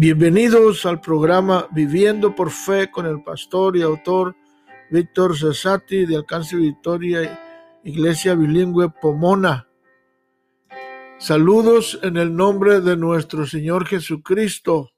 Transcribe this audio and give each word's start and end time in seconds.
Bienvenidos 0.00 0.86
al 0.86 1.00
programa 1.00 1.66
Viviendo 1.72 2.32
por 2.32 2.52
Fe 2.52 2.88
con 2.88 3.04
el 3.04 3.20
pastor 3.24 3.76
y 3.76 3.82
autor 3.82 4.36
Víctor 4.92 5.36
Cesati 5.36 6.06
de 6.06 6.14
Alcance 6.14 6.54
Victoria, 6.54 7.80
Iglesia 7.82 8.36
Bilingüe 8.36 8.90
Pomona. 8.90 9.68
Saludos 11.18 11.98
en 12.04 12.16
el 12.16 12.36
nombre 12.36 12.80
de 12.80 12.96
nuestro 12.96 13.44
Señor 13.44 13.86
Jesucristo 13.86 14.92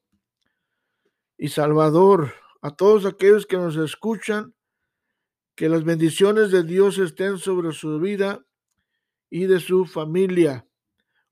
y 1.38 1.48
Salvador. 1.48 2.34
A 2.60 2.76
todos 2.76 3.06
aquellos 3.06 3.46
que 3.46 3.56
nos 3.56 3.76
escuchan, 3.76 4.54
que 5.54 5.70
las 5.70 5.82
bendiciones 5.82 6.50
de 6.50 6.62
Dios 6.62 6.98
estén 6.98 7.38
sobre 7.38 7.72
su 7.72 7.98
vida 8.00 8.44
y 9.30 9.46
de 9.46 9.60
su 9.60 9.86
familia. 9.86 10.66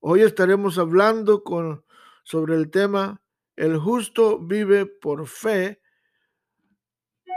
Hoy 0.00 0.22
estaremos 0.22 0.78
hablando 0.78 1.44
sobre 2.24 2.54
el 2.54 2.70
tema 2.70 3.20
el 3.58 3.76
justo 3.76 4.38
vive 4.38 4.86
por 4.86 5.26
fe 5.26 5.80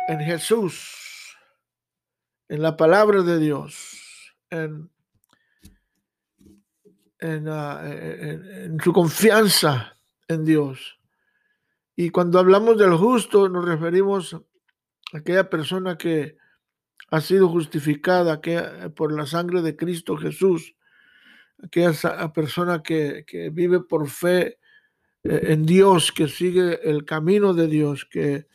en 0.08 0.20
Jesús, 0.20 1.36
en 2.48 2.62
la 2.62 2.78
palabra 2.78 3.24
de 3.24 3.40
Dios, 3.40 4.36
en, 4.52 4.92
ah, 7.48 7.82
en, 7.84 8.80
su 8.84 8.94
confianza 8.94 9.98
en 10.28 10.46
Dios. 10.46 11.00
Y 11.96 12.12
cuando 12.12 12.38
hablamos 12.38 12.78
del 12.78 12.94
justo 12.94 13.50
nos 13.50 13.66
referimos 13.66 14.36
a 14.36 15.18
aquella 15.18 15.50
persona 15.50 15.98
que 15.98 16.38
ha 17.10 17.20
sido 17.20 17.50
justificada 17.50 18.42
que, 18.42 18.60
por 18.96 19.12
la 19.12 19.26
sangre 19.26 19.64
de 19.64 19.76
Cristo 19.76 20.18
Jesús, 20.18 20.76
aquella 21.64 22.32
persona 22.32 22.84
que, 22.84 23.24
que 23.26 23.50
vive 23.50 23.80
por 23.80 24.08
fe 24.08 24.46
eh, 24.48 24.60
en 25.24 25.66
Dios, 25.66 26.12
que 26.12 26.28
sigue 26.28 26.80
el 26.90 27.06
camino 27.06 27.54
de 27.54 27.68
Dios, 27.68 28.06
que, 28.06 28.48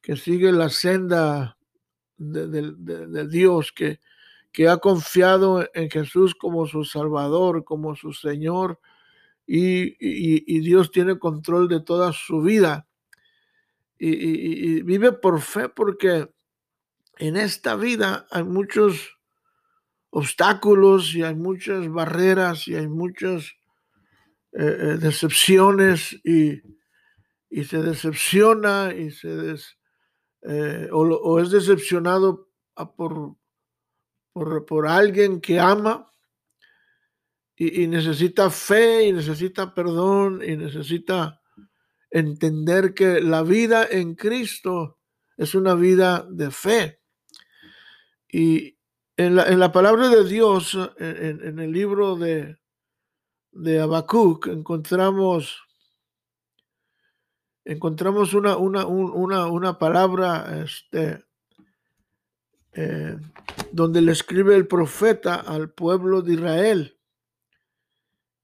que 0.00 0.16
sigue 0.16 0.52
la 0.52 0.70
senda 0.70 1.58
de, 2.16 3.28
Dios, 3.28 3.72
que, 3.72 4.00
que, 4.52 4.68
ha 4.68 4.78
confiado 4.78 5.68
en 5.74 5.90
Jesús 5.90 6.34
como 6.34 6.66
su 6.66 6.84
Salvador, 6.84 7.64
como 7.64 7.94
su 7.94 8.12
Señor, 8.12 8.80
y, 9.46 10.60
Dios 10.60 10.90
tiene 10.90 11.18
control 11.18 11.68
de 11.68 11.80
toda 11.80 12.12
su 12.12 12.42
vida. 12.42 12.86
Y, 13.98 14.82
vive 14.82 15.12
por 15.12 15.40
fe 15.40 15.68
porque 15.68 16.28
en 17.18 17.36
esta 17.36 17.74
vida 17.74 18.26
hay 18.30 18.44
muchos 18.44 19.18
obstáculos 20.10 21.14
y 21.14 21.22
hay 21.22 21.34
muchas 21.34 21.88
barreras 21.88 22.68
y 22.68 22.74
hay 22.74 22.88
muchos 22.88 23.57
eh, 24.52 24.64
eh, 24.64 24.96
decepciones 24.98 26.12
y, 26.24 26.62
se 27.64 27.82
decepciona 27.82 28.94
y 28.94 29.10
se 29.10 29.56
eh, 30.42 30.88
o, 30.90 31.40
es 31.40 31.50
decepcionado 31.50 32.48
por, 32.96 33.36
por, 34.32 34.86
alguien 34.86 35.40
que 35.40 35.60
ama 35.60 36.10
y, 37.56 37.86
necesita 37.88 38.48
fe 38.48 39.08
y 39.08 39.12
necesita 39.12 39.74
perdón 39.74 40.42
y 40.42 40.56
necesita 40.56 41.42
entender 42.10 42.94
que 42.94 43.20
la 43.20 43.42
vida 43.42 43.86
en 43.90 44.14
Cristo 44.14 44.98
es 45.36 45.54
una 45.54 45.74
vida 45.74 46.26
de 46.30 46.50
fe. 46.50 47.00
Y 48.30 48.78
en 49.16 49.36
la, 49.36 49.46
en 49.46 49.58
la 49.58 49.72
palabra 49.72 50.08
de 50.08 50.24
Dios, 50.24 50.78
en 50.98 51.58
el 51.58 51.72
libro 51.72 52.16
de, 52.16 52.58
de 53.58 53.80
Habacuc 53.80 54.46
encontramos, 54.46 55.64
encontramos 57.64 58.32
una, 58.32 58.56
una, 58.56 58.86
una, 59.46 59.78
palabra 59.78 60.62
este, 60.62 61.24
eh, 62.72 63.16
donde 63.72 64.00
le 64.00 64.12
escribe 64.12 64.54
el 64.54 64.68
profeta 64.68 65.34
al 65.34 65.70
pueblo 65.70 66.22
de 66.22 66.34
Israel 66.34 67.00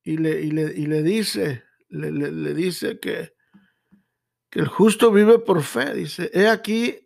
y 0.02 0.16
le, 0.16 0.40
y 0.42 0.50
le, 0.50 1.02
dice, 1.04 1.62
le, 1.88 2.54
dice 2.54 2.98
que, 2.98 3.34
que 4.50 4.58
el 4.58 4.68
justo 4.68 5.12
vive 5.12 5.38
por 5.38 5.62
fe. 5.62 5.94
Dice, 5.94 6.30
he 6.34 6.48
aquí 6.48 6.98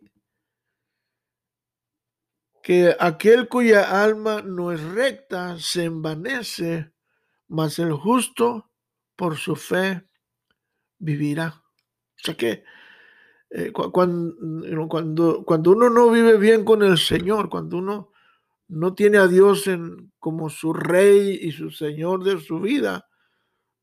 que 2.63 2.95
aquel 2.99 3.47
cuya 3.47 4.03
alma 4.03 4.41
no 4.41 4.71
es 4.71 4.81
recta 4.81 5.57
se 5.59 5.85
envanece 5.85 6.91
mas 7.49 7.79
el 7.79 7.91
justo 7.93 8.69
por 9.15 9.35
su 9.35 9.55
fe 9.55 10.07
vivirá. 10.99 11.61
O 12.15 12.23
sea 12.23 12.35
que 12.35 12.63
eh, 13.49 13.71
cuando, 13.71 14.87
cuando, 14.87 15.43
cuando, 15.43 15.71
uno 15.71 15.89
no 15.89 16.11
vive 16.11 16.37
bien 16.37 16.63
con 16.63 16.83
el 16.83 16.97
Señor, 16.97 17.49
cuando 17.49 17.77
uno 17.77 18.11
no 18.67 18.93
tiene 18.93 19.17
a 19.17 19.27
Dios 19.27 19.65
como 20.19 20.49
su 20.49 20.71
rey 20.71 21.39
y 21.41 21.51
su 21.51 21.71
Señor 21.71 22.23
de 22.23 22.39
su 22.39 22.59
vida, 22.59 23.07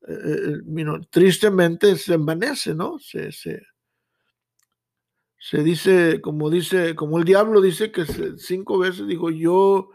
eh, 0.07 0.13
eh, 0.13 0.99
tristemente 1.09 1.97
se 1.97 2.13
envanece, 2.13 2.73
¿no? 2.73 2.97
Se, 2.99 3.33
se, 3.33 3.61
se, 5.37 5.63
dice, 5.63 6.21
como 6.21 6.49
dice, 6.49 6.95
como 6.95 7.17
el 7.17 7.25
diablo 7.25 7.59
dice 7.59 7.91
que 7.91 8.05
cinco 8.37 8.79
veces 8.79 9.05
dijo 9.05 9.29
yo, 9.29 9.89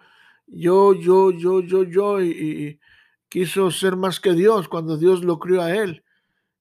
yo, 0.46 0.92
yo, 0.92 1.30
yo, 1.30 1.60
yo, 1.62 1.84
yo, 1.84 2.20
y, 2.20 2.78
quiso 3.32 3.70
ser 3.70 3.96
más 3.96 4.20
que 4.20 4.34
Dios 4.34 4.68
cuando 4.68 4.98
Dios 4.98 5.24
lo 5.24 5.38
crió 5.38 5.62
a 5.62 5.74
él. 5.74 6.04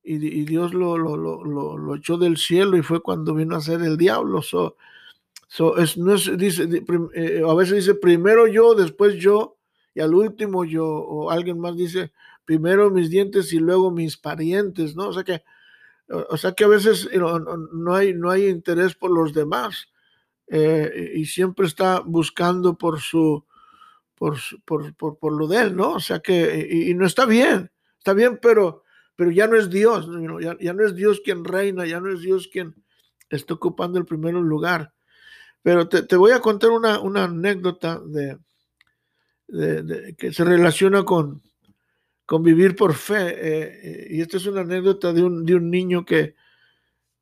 Y, 0.04 0.46
Dios 0.46 0.74
lo, 0.74 1.96
echó 1.96 2.18
del 2.18 2.38
cielo 2.38 2.78
y 2.78 2.82
fue 2.82 3.02
cuando 3.02 3.36
vino 3.36 3.58
a 3.58 3.62
ser 3.62 3.82
el 3.82 3.98
diablo. 3.98 4.42
So, 4.42 4.78
dice, 6.38 6.84
eh, 7.14 7.44
a 7.46 7.54
veces 7.54 7.76
dice 7.76 7.94
primero 7.96 8.48
yo, 8.48 8.74
después 8.74 9.16
yo 9.16 9.58
y 9.94 10.00
al 10.00 10.14
último 10.14 10.64
yo. 10.64 10.88
O 10.88 11.30
alguien 11.30 11.59
más 11.59 11.76
dice 11.76 12.14
primero 12.46 12.90
mis 12.90 13.09
dientes 13.09 13.52
y 13.52 13.59
luego 13.59 13.92
mis 13.92 14.16
parientes, 14.16 14.96
¿no? 14.96 15.09
O 15.09 15.14
sea 15.14 15.26
que, 15.26 15.44
o 16.08 16.38
sea 16.38 16.53
que 16.53 16.64
a 16.64 16.70
veces 16.70 17.09
no, 17.14 17.94
hay, 17.94 18.14
no 18.14 18.30
hay 18.30 18.48
interés 18.48 18.96
por 18.96 19.12
los 19.12 19.34
demás 19.34 19.90
eh, 20.48 21.12
y 21.16 21.26
siempre 21.26 21.68
está 21.68 22.00
buscando 22.00 22.78
por 22.78 23.02
su, 23.02 23.46
por, 24.22 25.18
por, 25.18 25.34
lo 25.34 25.48
de 25.48 25.62
él, 25.62 25.76
¿no? 25.76 25.94
O 25.94 26.00
sea 26.00 26.20
que, 26.20 26.68
y, 26.70 26.94
no 26.94 27.08
está 27.08 27.26
bien, 27.26 27.72
está 27.98 28.14
bien, 28.14 28.38
pero, 28.40 28.84
pero 29.16 29.32
ya 29.32 29.48
no 29.48 29.58
es 29.58 29.72
Dios, 29.72 30.08
ya, 30.59 30.74
no 30.74 30.86
es 30.86 30.96
Dios 30.96 31.22
quien 31.26 31.44
reina, 31.44 31.88
ya 31.88 32.00
no 32.00 32.14
es 32.14 32.22
Dios 32.22 32.48
quien 32.48 32.76
está 33.32 33.56
ocupando 33.56 33.98
el 33.98 34.06
primer 34.06 34.36
lugar. 34.36 34.94
Pero 35.64 35.88
te, 35.90 36.16
voy 36.16 36.34
a 36.34 36.40
contar 36.40 36.70
una, 36.70 37.00
una 37.00 37.24
anécdota 37.24 38.00
de, 38.00 38.38
que 40.18 40.32
se 40.32 40.44
relaciona 40.44 41.03
con, 41.03 41.42
con 42.28 42.44
vivir 42.44 42.76
por 42.76 42.94
fe. 42.94 43.38
Eh, 43.38 44.08
y 44.12 44.22
esta 44.22 44.38
es 44.38 44.46
una 44.46 44.62
anécdota 44.62 45.14
de 45.14 45.24
un, 45.24 45.46
de 45.46 45.56
un 45.56 45.72
niño 45.72 46.06
que, 46.06 46.36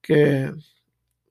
que, 0.01 0.53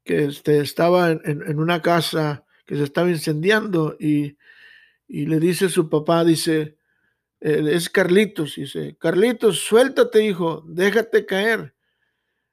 que 0.03 0.25
este, 0.25 0.61
estaba 0.61 1.11
en, 1.11 1.21
en, 1.25 1.59
una 1.59 1.83
casa 1.83 2.47
que 2.65 2.77
se 2.77 2.85
estaba 2.85 3.11
incendiando 3.11 3.97
y 4.01 4.39
y 5.09 5.27
le 5.27 5.41
dice 5.41 5.71
su 5.71 5.89
papá, 5.89 6.25
dice, 6.25 6.77
eh, 7.41 7.65
es 7.73 7.89
Carlitos, 7.89 8.57
dice, 8.57 8.97
Carlitos, 8.99 9.61
suéltate, 9.61 10.23
hijo, 10.23 10.63
déjate 10.67 11.25
caer. 11.25 11.75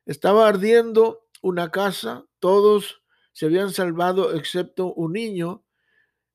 Estaba 0.06 0.48
ardiendo 0.48 1.28
una 1.42 1.70
casa, 1.70 2.26
todos 2.40 3.02
se 3.34 3.48
habían 3.48 3.72
salvado 3.72 4.34
excepto 4.34 4.94
un 4.94 5.14
niño. 5.14 5.66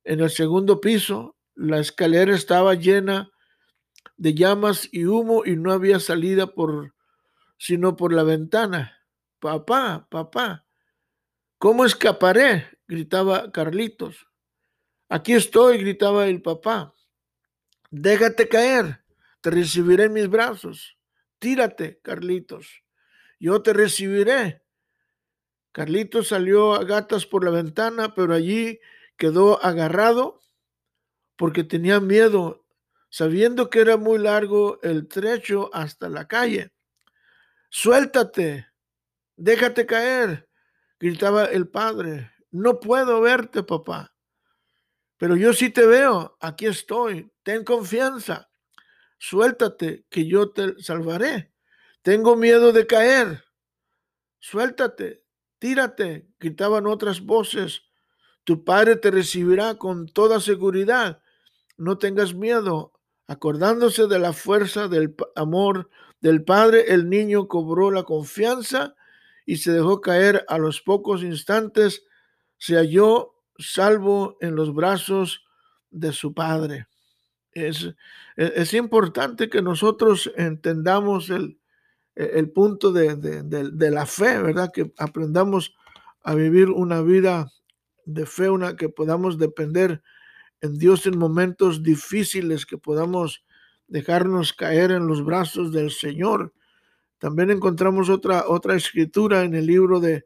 En 0.05 0.21
el 0.21 0.31
segundo 0.31 0.81
piso, 0.81 1.37
la 1.55 1.79
escalera 1.79 2.35
estaba 2.35 2.75
llena 2.75 3.31
de 4.17 4.35
llamas 4.35 4.89
y 4.93 5.07
humo 5.07 5.45
y 5.47 5.57
no 5.57 5.73
había 5.73 5.99
salida 5.99 6.49
por 6.49 6.95
sino 7.57 7.97
por 7.97 8.13
la 8.13 8.23
ventana. 8.23 8.99
Papá, 9.39 10.09
papá, 10.11 10.67
¿cómo 11.59 11.85
escaparé? 11.85 12.79
gritaba 12.89 13.53
Carlitos. 13.53 14.30
Aquí 15.13 15.33
estoy, 15.33 15.79
gritaba 15.79 16.29
el 16.29 16.41
papá. 16.41 16.95
Déjate 17.91 18.49
caer, 18.49 19.05
te 19.41 19.51
recibiré 19.51 20.05
en 20.05 20.13
mis 20.13 20.29
brazos. 20.29 20.97
Tírate, 21.41 21.99
Carlitos. 22.01 22.85
Yo 23.41 23.61
te 23.61 23.73
recibiré. 23.73 24.63
Carlitos 25.73 26.29
salió 26.29 26.75
a 26.75 26.85
gatas 26.85 27.27
por 27.27 27.45
la 27.45 27.51
ventana, 27.51 28.15
pero 28.15 28.35
allí 28.35 28.79
quedó 29.17 29.61
agarrado 29.65 30.41
porque 31.35 31.65
tenía 31.65 31.99
miedo, 31.99 32.65
sabiendo 33.09 33.69
que 33.69 33.81
era 33.81 33.97
muy 33.97 34.19
largo 34.19 34.81
el 34.83 35.09
trecho 35.09 35.71
hasta 35.75 36.09
la 36.09 36.29
calle. 36.29 36.73
Suéltate, 37.69 38.69
déjate 39.35 39.87
caer, 39.87 40.49
gritaba 41.01 41.47
el 41.47 41.67
padre. 41.67 42.31
No 42.53 42.79
puedo 42.79 43.21
verte, 43.21 43.65
papá. 43.65 44.15
Pero 45.21 45.37
yo 45.37 45.53
sí 45.53 45.69
te 45.69 45.85
veo, 45.85 46.39
aquí 46.41 46.65
estoy, 46.65 47.31
ten 47.43 47.63
confianza, 47.63 48.51
suéltate, 49.19 50.07
que 50.09 50.27
yo 50.27 50.51
te 50.51 50.83
salvaré. 50.83 51.53
Tengo 52.01 52.37
miedo 52.37 52.73
de 52.73 52.87
caer, 52.87 53.45
suéltate, 54.39 55.23
tírate, 55.59 56.27
gritaban 56.41 56.87
otras 56.87 57.21
voces. 57.21 57.83
Tu 58.45 58.65
padre 58.65 58.97
te 58.97 59.11
recibirá 59.11 59.75
con 59.75 60.07
toda 60.07 60.41
seguridad. 60.41 61.21
No 61.77 61.99
tengas 61.99 62.33
miedo. 62.33 62.95
Acordándose 63.27 64.07
de 64.07 64.19
la 64.19 64.33
fuerza 64.33 64.89
del 64.89 65.15
amor 65.37 65.91
del 66.23 66.45
padre, 66.45 66.95
el 66.95 67.11
niño 67.11 67.47
cobró 67.47 67.91
la 67.91 68.05
confianza 68.05 68.97
y 69.45 69.59
se 69.59 69.73
dejó 69.73 70.01
caer 70.01 70.47
a 70.49 70.57
los 70.57 70.81
pocos 70.81 71.23
instantes. 71.23 72.07
Se 72.57 72.77
halló 72.77 73.35
salvo 73.61 74.37
en 74.41 74.55
los 74.57 74.75
brazos 74.75 75.45
de 75.91 76.13
su 76.13 76.35
padre. 76.35 76.87
Es, 77.53 77.93
es, 78.37 78.75
importante 78.75 79.49
que 79.49 79.61
nosotros 79.61 80.31
entendamos 80.37 81.31
el, 81.31 81.59
el 82.15 82.51
punto 82.51 82.93
de, 82.93 83.17
de, 83.17 83.43
de, 83.43 83.91
la 83.91 84.07
fe, 84.07 84.41
¿verdad? 84.41 84.71
Que 84.73 84.93
aprendamos 84.99 85.75
a 86.23 86.35
vivir 86.35 86.71
una 86.71 87.03
vida 87.03 87.51
de 88.05 88.27
fe, 88.27 88.51
una 88.51 88.77
que 88.77 88.89
podamos 88.89 89.39
depender 89.39 90.03
en 90.61 90.79
Dios 90.79 91.07
en 91.07 91.19
momentos 91.19 91.83
difíciles, 91.83 92.67
que 92.67 92.79
podamos 92.79 93.45
dejarnos 93.89 94.53
caer 94.53 94.93
en 94.93 95.07
los 95.07 95.25
brazos 95.25 95.73
del 95.73 95.91
Señor. 95.91 96.53
También 97.19 97.51
encontramos 97.51 98.09
otra, 98.09 98.45
otra 98.49 98.77
escritura 98.77 99.43
en 99.43 99.55
el 99.55 99.67
libro 99.67 100.01
de, 100.01 100.25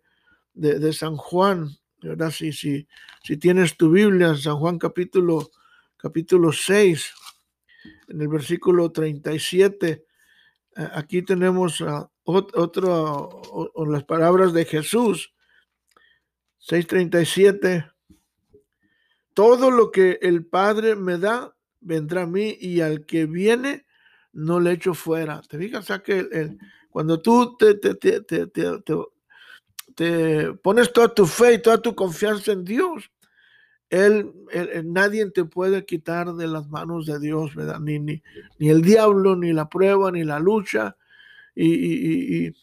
de, 0.55 0.93
San 0.93 1.17
Juan, 1.17 1.71
¿verdad? 2.09 2.31
Si, 2.31 2.53
si, 2.53 2.87
si 3.23 3.37
tienes 3.37 3.77
tu 3.77 3.91
Biblia, 3.91 4.35
San 4.37 4.56
Juan 4.56 4.79
capítulo, 4.79 5.51
capítulo 5.97 6.53
6, 6.53 7.12
en 8.09 8.21
el 8.21 8.29
versículo 8.29 8.91
37, 8.91 10.05
eh, 10.77 10.89
aquí 10.93 11.23
tenemos 11.23 11.81
uh, 11.81 12.09
otro, 12.25 13.43
las 13.87 14.05
palabras 14.05 14.53
de 14.53 14.65
Jesús, 14.65 15.35
637, 16.59 17.87
todo 19.35 19.71
lo 19.71 19.91
que 19.91 20.19
el 20.23 20.47
Padre 20.47 20.97
me 20.97 21.19
da, 21.19 21.57
vendrá 21.81 22.23
a 22.23 22.27
mí 22.27 22.57
y 22.61 22.81
al 22.81 23.05
que 23.05 23.27
viene, 23.27 23.85
no 24.33 24.61
le 24.61 24.73
echo 24.73 24.95
fuera. 24.95 25.43
¿Te 25.43 25.59
fijas? 25.59 25.85
O 25.85 25.87
sea 25.87 25.99
que 26.00 26.57
cuando 26.91 27.21
tú 27.21 27.57
te, 27.57 27.75
te, 27.75 27.95
te, 29.94 30.52
pones 30.55 30.93
toda 30.93 31.08
tu 31.08 31.26
fe 31.26 31.55
y 31.55 31.62
toda 31.62 31.81
tu 31.81 31.94
confianza 31.94 32.52
en 32.52 32.64
Dios, 32.64 33.11
él, 33.91 34.32
nadie 34.85 35.31
te 35.31 35.44
puede 35.44 35.85
quitar 35.85 36.35
de 36.35 36.49
las 36.49 36.69
manos 36.69 37.06
de 37.06 37.20
Dios. 37.20 37.52
Ni, 37.81 37.99
ni, 37.99 38.23
ni 38.58 38.69
el 38.69 38.82
diablo, 38.82 39.37
ni 39.37 39.52
la 39.52 39.69
prueba, 39.69 40.11
ni 40.11 40.25
la 40.25 40.41
lucha. 40.41 40.96
Y, 41.55 42.46
y, 42.46 42.55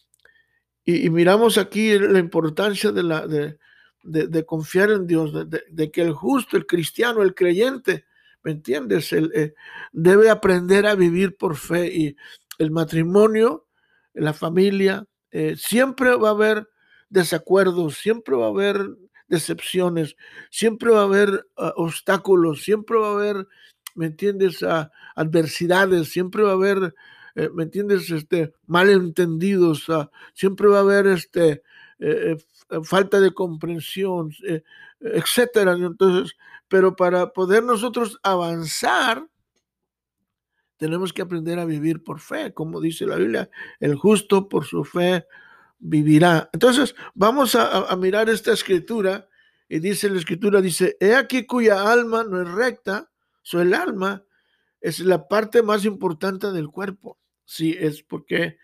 y, 0.85 1.09
miramos 1.09 1.57
aquí 1.57 1.97
la 1.97 2.19
importancia 2.19 2.91
de, 2.91 3.03
la, 3.03 3.25
de, 3.27 3.57
de, 4.03 4.45
confiar 4.45 4.91
en 4.91 5.07
Dios, 5.07 5.31
de, 5.49 5.91
que 5.91 6.01
el 6.01 6.11
justo, 6.11 6.57
el 6.57 6.65
cristiano, 6.65 7.21
el 7.21 7.33
creyente, 7.33 8.05
¿me 8.43 8.51
entiendes? 8.51 9.13
Eh, 9.13 9.53
debe 9.93 10.29
aprender 10.29 10.85
a 10.85 10.95
vivir 10.95 11.37
por 11.37 11.55
fe 11.55 11.87
y 11.87 12.15
el 12.57 12.71
matrimonio, 12.71 13.67
la 14.13 14.33
familia, 14.33 15.05
eh, 15.31 15.55
siempre 15.55 16.15
va 16.15 16.29
a 16.29 16.31
haber 16.31 16.67
desacuerdos, 17.11 17.97
siempre 17.97 18.35
va 18.35 18.45
a 18.45 18.49
haber 18.49 18.89
decepciones, 19.27 20.15
siempre 20.49 20.91
va 20.91 21.01
a 21.01 21.03
haber 21.03 21.47
ah, 21.57 21.73
obstáculos, 21.75 22.63
siempre 22.63 22.97
va 22.97 23.09
a 23.09 23.13
haber, 23.13 23.47
¿me 23.95 24.07
entiendes?, 24.07 24.63
ah, 24.63 24.91
adversidades, 25.15 26.09
siempre 26.11 26.41
va 26.41 26.51
a 26.51 26.53
haber, 26.53 26.95
eh, 27.35 27.49
¿me 27.53 27.63
entiendes?, 27.63 28.09
este, 28.09 28.53
malentendidos, 28.65 29.87
uh, 29.89 30.09
siempre 30.33 30.67
va 30.67 30.77
a 30.77 30.81
haber 30.81 31.07
este, 31.07 31.61
falta 32.83 33.19
de 33.19 33.31
comprensión, 33.31 34.31
etcétera. 34.99 35.73
Entonces, 35.73 36.35
pero 36.67 36.95
para 36.95 37.31
poder 37.31 37.63
nosotros 37.63 38.19
avanzar, 38.23 39.27
tenemos 40.77 41.13
que 41.13 41.21
aprender 41.21 41.59
a 41.59 41.65
vivir 41.65 42.03
por 42.03 42.19
fe, 42.19 42.53
como 42.53 42.81
dice 42.81 43.05
la 43.05 43.17
Biblia, 43.17 43.49
el 43.79 43.95
justo 43.95 44.49
por 44.49 44.65
su 44.65 44.83
fe 44.83 45.25
vivirá. 45.81 46.49
Entonces, 46.53 46.95
vamos 47.13 47.55
a, 47.55 47.93
mirar 47.97 48.29
esta 48.29 48.53
escritura 48.53 49.27
y 49.67 49.79
dice 49.79 50.09
la 50.09 50.19
escritura, 50.19 50.61
dice, 50.61 50.95
he 50.99 51.15
aquí 51.15 51.45
cuya 51.45 51.91
alma 51.91 52.23
no 52.23 52.41
es 52.41 52.49
recta, 52.49 53.09
so 53.41 53.59
el 53.61 53.73
alma 53.73 54.23
es 54.79 54.99
la 54.99 55.27
parte 55.27 55.61
más 55.63 55.83
importante 55.83 56.51
del 56.51 56.69
cuerpo. 56.69 57.19
Sí, 57.43 57.75
es 57.77 58.03
porque 58.03 58.57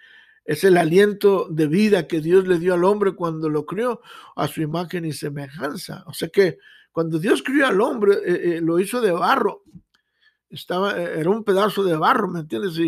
es 0.46 0.64
el 0.64 0.78
aliento 0.78 1.48
de 1.50 1.68
vida 1.68 2.08
que 2.08 2.22
Dios 2.22 2.48
le 2.48 2.60
dio 2.60 2.74
al 2.74 2.86
hombre 2.86 3.14
cuando 3.14 3.50
lo 3.50 3.66
crió 3.66 4.02
a 4.36 4.48
su 4.48 4.62
imagen 4.62 5.06
y 5.06 5.12
semejanza. 5.12 6.04
O 6.08 6.14
sea 6.14 6.30
que 6.30 6.58
cuando 6.92 7.20
Dios 7.20 7.44
crió 7.44 7.68
al 7.68 7.82
hombre, 7.82 8.14
eh, 8.26 8.58
eh, 8.58 8.62
lo 8.62 8.80
hizo 8.80 9.02
de 9.02 9.12
barro. 9.12 9.64
Estaba, 10.50 10.98
eh, 10.98 11.20
era 11.20 11.30
un 11.30 11.44
pedazo 11.44 11.84
de 11.84 11.98
barro, 11.98 12.30
¿me 12.30 12.40
entiendes? 12.40 12.80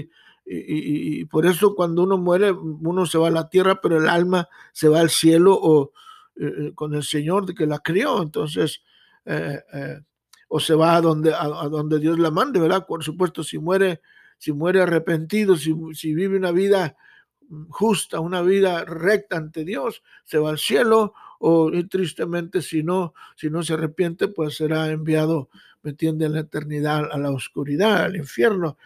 Y, 0.51 1.25
por 1.25 1.45
eso 1.45 1.75
cuando 1.75 2.03
uno 2.03 2.17
muere, 2.17 2.51
uno 2.51 3.05
se 3.05 3.19
va 3.19 3.27
a 3.27 3.31
la 3.31 3.49
tierra, 3.49 3.79
pero 3.81 3.97
el 3.97 4.09
alma 4.09 4.49
se 4.71 4.89
va 4.89 4.99
al 4.99 5.11
cielo 5.11 5.57
o 5.61 5.91
con 6.73 6.95
el 6.95 7.03
Señor 7.03 7.53
que 7.53 7.67
la 7.67 7.79
crió. 7.79 8.23
Entonces, 8.23 8.81
o 10.47 10.59
se 10.59 10.73
va 10.73 10.95
a 10.95 11.01
donde, 11.01 11.33
a, 11.33 11.45
donde 11.69 11.99
Dios 11.99 12.17
la 12.17 12.31
mande, 12.31 12.59
¿verdad? 12.59 12.87
Por 12.87 13.03
supuesto, 13.03 13.43
si 13.43 13.59
muere, 13.59 14.01
si 14.39 14.51
muere 14.51 14.81
arrepentido, 14.81 15.55
si, 15.55 15.75
si 15.93 16.15
vive 16.15 16.37
una 16.37 16.51
vida 16.51 16.97
justa, 17.69 18.19
una 18.19 18.41
vida 18.41 18.85
recta 18.85 19.37
ante 19.37 19.63
Dios, 19.65 20.03
se 20.25 20.39
va 20.39 20.49
al 20.49 20.57
cielo 20.57 21.13
o 21.39 21.71
tristemente 21.89 22.61
si 22.61 22.83
no, 22.83 23.13
si 23.35 23.49
no 23.49 23.63
se 23.63 23.73
arrepiente, 23.73 24.27
pues 24.27 24.55
será 24.55 24.89
enviado, 24.89 25.49
¿me 25.83 25.95
la 26.29 26.39
eternidad, 26.39 27.09
a 27.11 27.17
la 27.17 27.31
oscuridad, 27.31 28.03
al 28.03 28.15
infierno. 28.15 28.77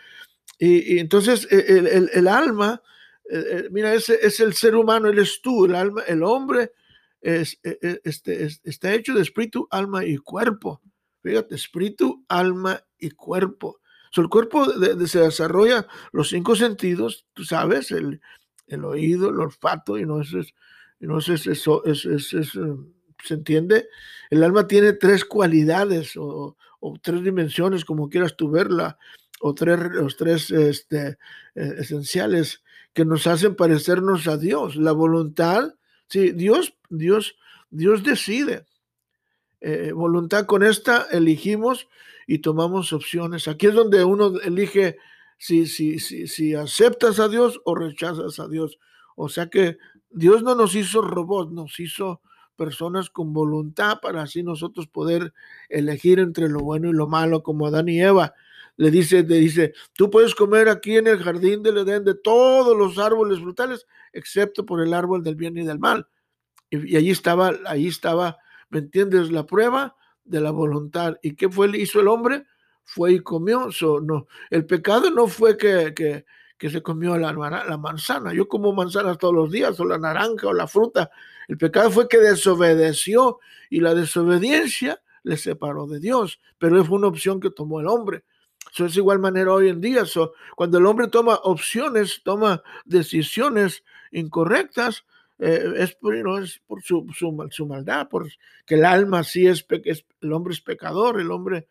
Y, 0.65 0.99
entonces 0.99 1.47
e, 1.51 2.09
el, 2.13 2.27
alma, 2.27 2.81
e, 3.29 3.37
e, 3.37 3.69
mira, 3.69 3.93
ese 3.93 4.17
es 4.21 4.39
el 4.39 4.53
ser 4.53 4.75
humano, 4.75 5.09
él 5.09 5.19
es 5.19 5.41
tú, 5.41 5.65
el 5.65 5.75
alma, 5.75 6.03
el 6.07 6.23
hombre 6.23 6.71
es, 7.21 7.59
este, 7.63 8.47
está 8.63 8.93
hecho 8.93 9.13
de 9.13 9.21
espíritu, 9.21 9.67
alma 9.71 10.05
y 10.05 10.17
cuerpo. 10.17 10.81
Fíjate, 11.21 11.55
espíritu, 11.55 12.23
alma 12.29 12.81
y 12.97 13.11
cuerpo. 13.11 13.81
el 14.15 14.29
cuerpo 14.29 14.65
se 15.05 15.19
desarrolla 15.19 15.87
los 16.11 16.29
cinco 16.29 16.55
sentidos, 16.55 17.25
tú 17.33 17.43
sabes, 17.43 17.91
el, 17.91 18.21
el 18.67 18.85
oído, 18.85 19.29
el 19.29 19.39
olfato, 19.39 19.97
y 19.97 20.05
no 20.05 20.21
es, 20.21 20.33
y 20.99 21.07
no 21.07 21.19
es 21.19 21.29
eso, 21.29 21.83
es, 21.85 22.05
es, 22.05 22.33
eh, 22.33 22.75
¿se 23.23 23.33
entiende? 23.33 23.89
El 24.29 24.43
alma 24.43 24.67
tiene 24.67 24.93
tres 24.93 25.25
cualidades 25.25 26.13
o, 26.15 26.57
tres 27.01 27.23
dimensiones, 27.23 27.85
como 27.85 28.09
quieras 28.09 28.35
tú 28.35 28.49
verla, 28.49 28.97
o 29.45 29.53
tres, 29.53 29.77
los 29.91 30.15
tres 30.15 30.49
este, 30.51 31.17
eh, 31.55 31.73
esenciales 31.79 32.63
que 32.93 33.03
nos 33.03 33.27
hacen 33.27 33.57
parecernos 33.57 34.25
a 34.29 34.37
Dios. 34.37 34.77
La 34.77 34.93
voluntad, 34.93 35.73
sí, 36.07 36.31
Dios, 36.31 36.75
Dios, 36.89 37.35
Dios 37.69 38.03
decide. 38.03 38.65
Eh, 39.59 39.91
voluntad 39.91 40.45
con 40.45 40.63
esta 40.63 41.07
elegimos 41.11 41.89
y 42.25 42.39
tomamos 42.39 42.93
opciones. 42.93 43.49
Aquí 43.49 43.67
es 43.67 43.73
donde 43.73 44.05
uno 44.05 44.39
elige 44.39 44.95
si, 45.37 45.65
si, 45.65 45.99
si, 45.99 46.27
si 46.27 46.55
aceptas 46.55 47.19
a 47.19 47.27
Dios 47.27 47.59
o 47.65 47.75
rechazas 47.75 48.39
a 48.39 48.47
Dios. 48.47 48.79
O 49.17 49.27
sea 49.27 49.47
que 49.47 49.77
Dios 50.09 50.41
no 50.41 50.55
nos 50.55 50.73
hizo 50.73 51.01
robots, 51.01 51.51
nos 51.51 51.81
hizo 51.81 52.21
personas 52.55 53.09
con 53.09 53.33
voluntad 53.33 53.99
para 54.01 54.21
así 54.21 54.41
nosotros 54.41 54.87
poder 54.87 55.33
elegir 55.67 56.19
entre 56.19 56.47
lo 56.47 56.59
bueno 56.59 56.87
y 56.87 56.93
lo 56.93 57.09
malo, 57.09 57.43
como 57.43 57.67
Adán 57.67 57.89
y 57.89 58.01
Eva. 58.01 58.35
Le 58.77 58.89
dice, 58.89 59.23
le 59.23 59.37
dice, 59.37 59.73
tú 59.93 60.09
puedes 60.09 60.33
comer 60.33 60.67
aquí 60.67 60.97
en 60.97 61.07
el 61.07 61.21
jardín 61.21 61.61
del 61.61 61.77
Edén 61.77 62.03
de 62.03 62.15
todos 62.15 62.75
los 62.75 62.97
árboles 62.97 63.39
frutales, 63.39 63.85
excepto 64.11 64.65
por 64.65 64.81
el 64.81 64.93
árbol 64.93 65.23
del 65.23 65.35
bien 65.35 65.57
y 65.57 65.65
del 65.65 65.79
mal. 65.79 66.07
Y, 66.69 66.95
allí 66.95 67.11
estaba, 67.11 67.53
ahí 67.67 67.87
estaba, 67.87 68.37
¿me 68.69 68.79
entiendes? 68.79 69.31
La 69.31 69.45
prueba 69.45 69.95
de 70.23 70.41
la 70.41 70.51
voluntad. 70.51 71.17
¿Y 71.21 71.35
qué 71.35 71.49
fue, 71.49 71.69
hizo 71.77 71.99
el 71.99 72.07
hombre? 72.07 72.45
fue 72.83 73.13
y 73.13 73.19
comió. 73.19 73.69
no, 74.01 74.27
el 74.49 74.65
pecado 74.65 75.09
no 75.09 75.27
fue 75.27 75.57
que, 75.57 75.93
que, 75.93 76.25
que 76.57 76.69
se 76.69 76.81
comió 76.81 77.17
la, 77.17 77.33
la, 77.33 77.77
manzana. 77.77 78.33
Yo 78.33 78.47
como 78.47 78.73
manzanas 78.73 79.17
todos 79.17 79.33
los 79.33 79.51
días, 79.51 79.79
o 79.79 79.85
la 79.85 79.97
naranja, 79.97 80.47
o 80.47 80.53
la 80.53 80.67
fruta. 80.67 81.09
El 81.47 81.57
pecado 81.57 81.91
fue 81.91 82.07
que 82.07 82.17
desobedeció 82.17 83.39
y 83.69 83.79
la 83.79 83.93
desobediencia 83.93 85.01
le 85.23 85.37
separó 85.37 85.87
de 85.87 85.99
Dios. 85.99 86.39
Pero 86.57 86.83
fue 86.85 86.97
una 86.97 87.07
opción 87.07 87.39
que 87.39 87.49
tomó 87.49 87.79
el 87.79 87.87
hombre. 87.87 88.23
Eso 88.71 88.85
es 88.85 88.97
igual 88.97 89.19
manera 89.19 89.53
hoy 89.53 89.69
en 89.69 89.81
día. 89.81 90.03
cuando 90.55 90.77
el 90.77 90.85
hombre 90.85 91.07
toma 91.07 91.35
opciones, 91.43 92.21
toma 92.23 92.61
decisiones 92.85 93.83
incorrectas, 94.11 95.05
eh, 95.39 95.73
es, 95.77 95.95
por, 95.95 96.15
es 96.15 96.61
por 96.65 96.81
su, 96.83 97.05
su, 97.13 97.47
su, 97.51 97.65
maldad, 97.65 98.07
porque 98.09 98.35
el 98.67 98.85
alma 98.85 99.23
sí 99.23 99.47
es, 99.47 99.65
es, 99.69 100.05
el 100.21 100.33
hombre 100.33 100.53
es 100.53 100.61
pecador, 100.61 101.19
el 101.19 101.31
hombre 101.31 101.67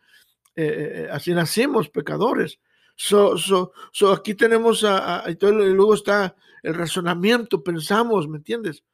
eh, 0.55 1.07
eh, 1.07 1.09
así 1.11 1.33
nacimos 1.33 1.89
pecadores. 1.89 2.59
So, 2.95 3.39
so, 3.39 3.73
so 3.91 4.13
aquí 4.13 4.35
tenemos 4.35 4.83
y 4.83 5.35
luego 5.45 5.95
está 5.95 6.37
el 6.63 6.75
razonamiento, 6.75 7.63
pensamos, 7.63 8.29
¿me 8.29 8.37
entiendes? 8.37 8.85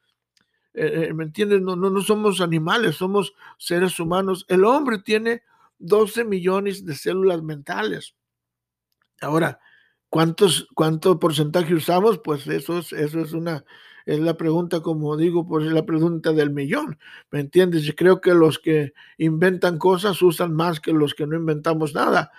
eh, 0.79 1.13
¿me 1.13 1.25
entiendes? 1.25 1.61
No, 1.61 1.75
no, 1.77 1.91
no 1.91 2.01
somos 2.03 2.41
animales, 2.41 2.97
somos 2.97 3.35
seres 3.59 3.99
humanos. 3.99 4.47
El 4.49 4.65
hombre 4.65 4.99
tiene 4.99 5.43
12 5.79 6.25
millones 6.25 6.85
de 6.85 6.95
células 6.95 7.43
mentales. 7.43 8.15
Ahora, 9.21 9.61
¿cuántos, 10.09 10.69
¿cuánto 10.75 11.19
porcentaje 11.19 11.75
usamos? 11.75 12.19
Pues 12.19 12.47
eso 12.47 12.79
es, 12.79 12.93
eso 12.93 13.21
es 13.21 13.33
una, 13.33 13.65
es 14.07 14.21
la 14.21 14.37
pregunta, 14.37 14.81
como 14.81 15.17
digo, 15.17 15.47
pues 15.47 15.67
es 15.67 15.73
la 15.73 15.85
pregunta 15.85 16.33
del 16.33 16.51
millón, 16.51 16.99
¿me 17.31 17.41
entiendes? 17.41 17.83
Yo 17.83 17.95
creo 17.95 18.21
que 18.21 18.33
los 18.33 18.59
que 18.59 18.95
inventan 19.19 19.79
cosas 19.79 20.23
usan 20.23 20.55
más 20.55 20.81
que 20.81 20.93
los 20.93 21.15
que 21.15 21.27
no 21.27 21.37
inventamos 21.37 21.95
nada. 21.95 22.33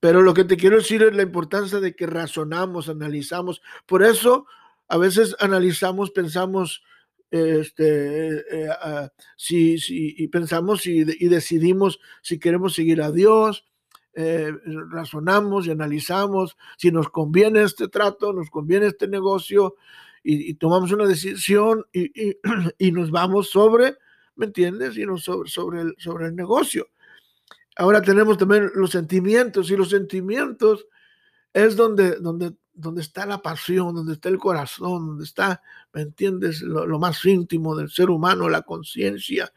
Pero 0.00 0.22
lo 0.22 0.32
que 0.32 0.44
te 0.44 0.56
quiero 0.56 0.76
decir 0.76 1.02
es 1.02 1.14
la 1.16 1.22
importancia 1.22 1.80
de 1.80 1.96
que 1.96 2.06
razonamos, 2.06 2.88
analizamos. 2.88 3.62
Por 3.84 4.04
eso 4.04 4.46
a 4.86 4.96
veces 4.96 5.34
analizamos, 5.40 6.12
pensamos, 6.12 6.84
este, 7.30 8.38
eh, 8.38 8.68
ah, 8.80 9.10
si, 9.36 9.78
si, 9.78 10.14
y 10.16 10.28
pensamos 10.28 10.86
y, 10.86 11.04
decidimos 11.04 12.00
si 12.22 12.38
queremos 12.38 12.74
seguir 12.74 13.02
a 13.02 13.12
Dios, 13.12 13.66
eh, 14.14 14.52
razonamos 14.90 15.66
y 15.66 15.70
analizamos 15.70 16.56
si 16.76 16.90
nos 16.90 17.08
conviene 17.08 17.62
este 17.62 17.88
trato, 17.88 18.32
nos 18.32 18.50
conviene 18.50 18.86
este 18.86 19.06
negocio 19.08 19.76
y, 20.22 20.50
y 20.50 20.54
tomamos 20.54 20.90
una 20.92 21.06
decisión 21.06 21.84
y, 21.92 22.30
y, 22.78 22.92
nos 22.92 23.10
vamos 23.10 23.50
sobre, 23.50 23.96
¿me 24.36 24.46
entiendes? 24.46 24.96
Y 24.96 25.04
nos 25.04 25.22
sobre, 25.24 25.48
sobre, 25.48 25.82
el, 25.82 25.94
sobre 25.98 26.26
el 26.26 26.36
negocio. 26.36 26.88
Ahora 27.76 28.02
tenemos 28.02 28.38
también 28.38 28.70
los 28.74 28.90
sentimientos 28.90 29.70
y 29.70 29.76
los 29.76 29.90
sentimientos 29.90 30.86
es 31.52 31.76
donde, 31.76 32.16
donde 32.16 32.54
donde 32.78 33.02
está 33.02 33.26
la 33.26 33.42
pasión, 33.42 33.92
donde 33.92 34.12
está 34.12 34.28
el 34.28 34.38
corazón, 34.38 35.08
donde 35.08 35.24
está, 35.24 35.60
¿me 35.92 36.02
entiendes? 36.02 36.62
Lo, 36.62 36.86
lo 36.86 37.00
más 37.00 37.24
íntimo 37.24 37.74
del 37.74 37.90
ser 37.90 38.08
humano, 38.08 38.48
la 38.48 38.62
conciencia. 38.62 39.52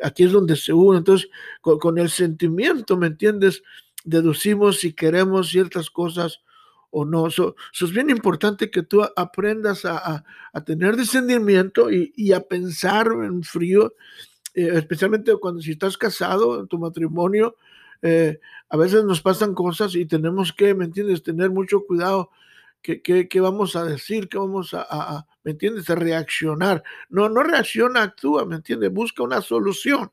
Aquí 0.00 0.22
es 0.22 0.32
donde 0.32 0.54
se 0.54 0.72
une. 0.72 0.98
Entonces, 0.98 1.28
con, 1.60 1.80
con, 1.80 1.98
el 1.98 2.08
sentimiento, 2.10 2.96
¿me 2.96 3.08
entiendes? 3.08 3.62
Deducimos 4.04 4.78
si 4.78 4.92
queremos 4.92 5.48
ciertas 5.50 5.90
cosas 5.90 6.42
o 6.90 7.04
no. 7.04 7.26
Eso 7.26 7.56
so, 7.72 7.86
es 7.86 7.92
bien 7.92 8.08
importante 8.08 8.70
que 8.70 8.84
tú 8.84 9.02
aprendas 9.16 9.84
a, 9.84 9.98
a, 9.98 10.24
a 10.52 10.64
tener 10.64 10.96
discernimiento 10.96 11.90
y, 11.90 12.12
y, 12.14 12.32
a 12.32 12.40
pensar 12.40 13.08
en 13.24 13.42
frío, 13.42 13.94
eh, 14.54 14.70
especialmente 14.74 15.34
cuando 15.40 15.60
si 15.60 15.72
estás 15.72 15.98
casado 15.98 16.60
en 16.60 16.68
tu 16.68 16.78
matrimonio. 16.78 17.56
Eh, 18.00 18.38
a 18.68 18.76
veces 18.76 19.04
nos 19.04 19.20
pasan 19.20 19.54
cosas 19.54 19.96
y 19.96 20.06
tenemos 20.06 20.52
que, 20.52 20.72
¿me 20.72 20.84
entiendes?, 20.84 21.24
tener 21.24 21.50
mucho 21.50 21.84
cuidado 21.84 22.30
¿Qué, 22.82 23.02
qué, 23.02 23.28
qué, 23.28 23.40
vamos 23.40 23.76
a 23.76 23.84
decir? 23.84 24.28
¿Qué 24.28 24.38
vamos 24.38 24.74
a, 24.74 24.86
a, 24.88 25.26
¿me 25.44 25.52
entiendes? 25.52 25.90
A 25.90 25.94
reaccionar. 25.94 26.82
No, 27.08 27.28
no 27.28 27.42
reacciona, 27.42 28.02
actúa, 28.02 28.44
¿me 28.46 28.56
entiendes? 28.56 28.92
Busca 28.92 29.22
una 29.22 29.42
solución. 29.42 30.10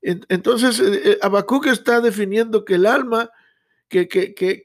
Entonces, 0.00 0.80
eh, 0.80 1.18
Habacuc 1.22 1.66
está 1.66 2.00
definiendo 2.00 2.64
que 2.64 2.76
el 2.76 2.86
alma 2.86 3.30
que, 3.88 4.06
que, 4.06 4.34
que, 4.34 4.62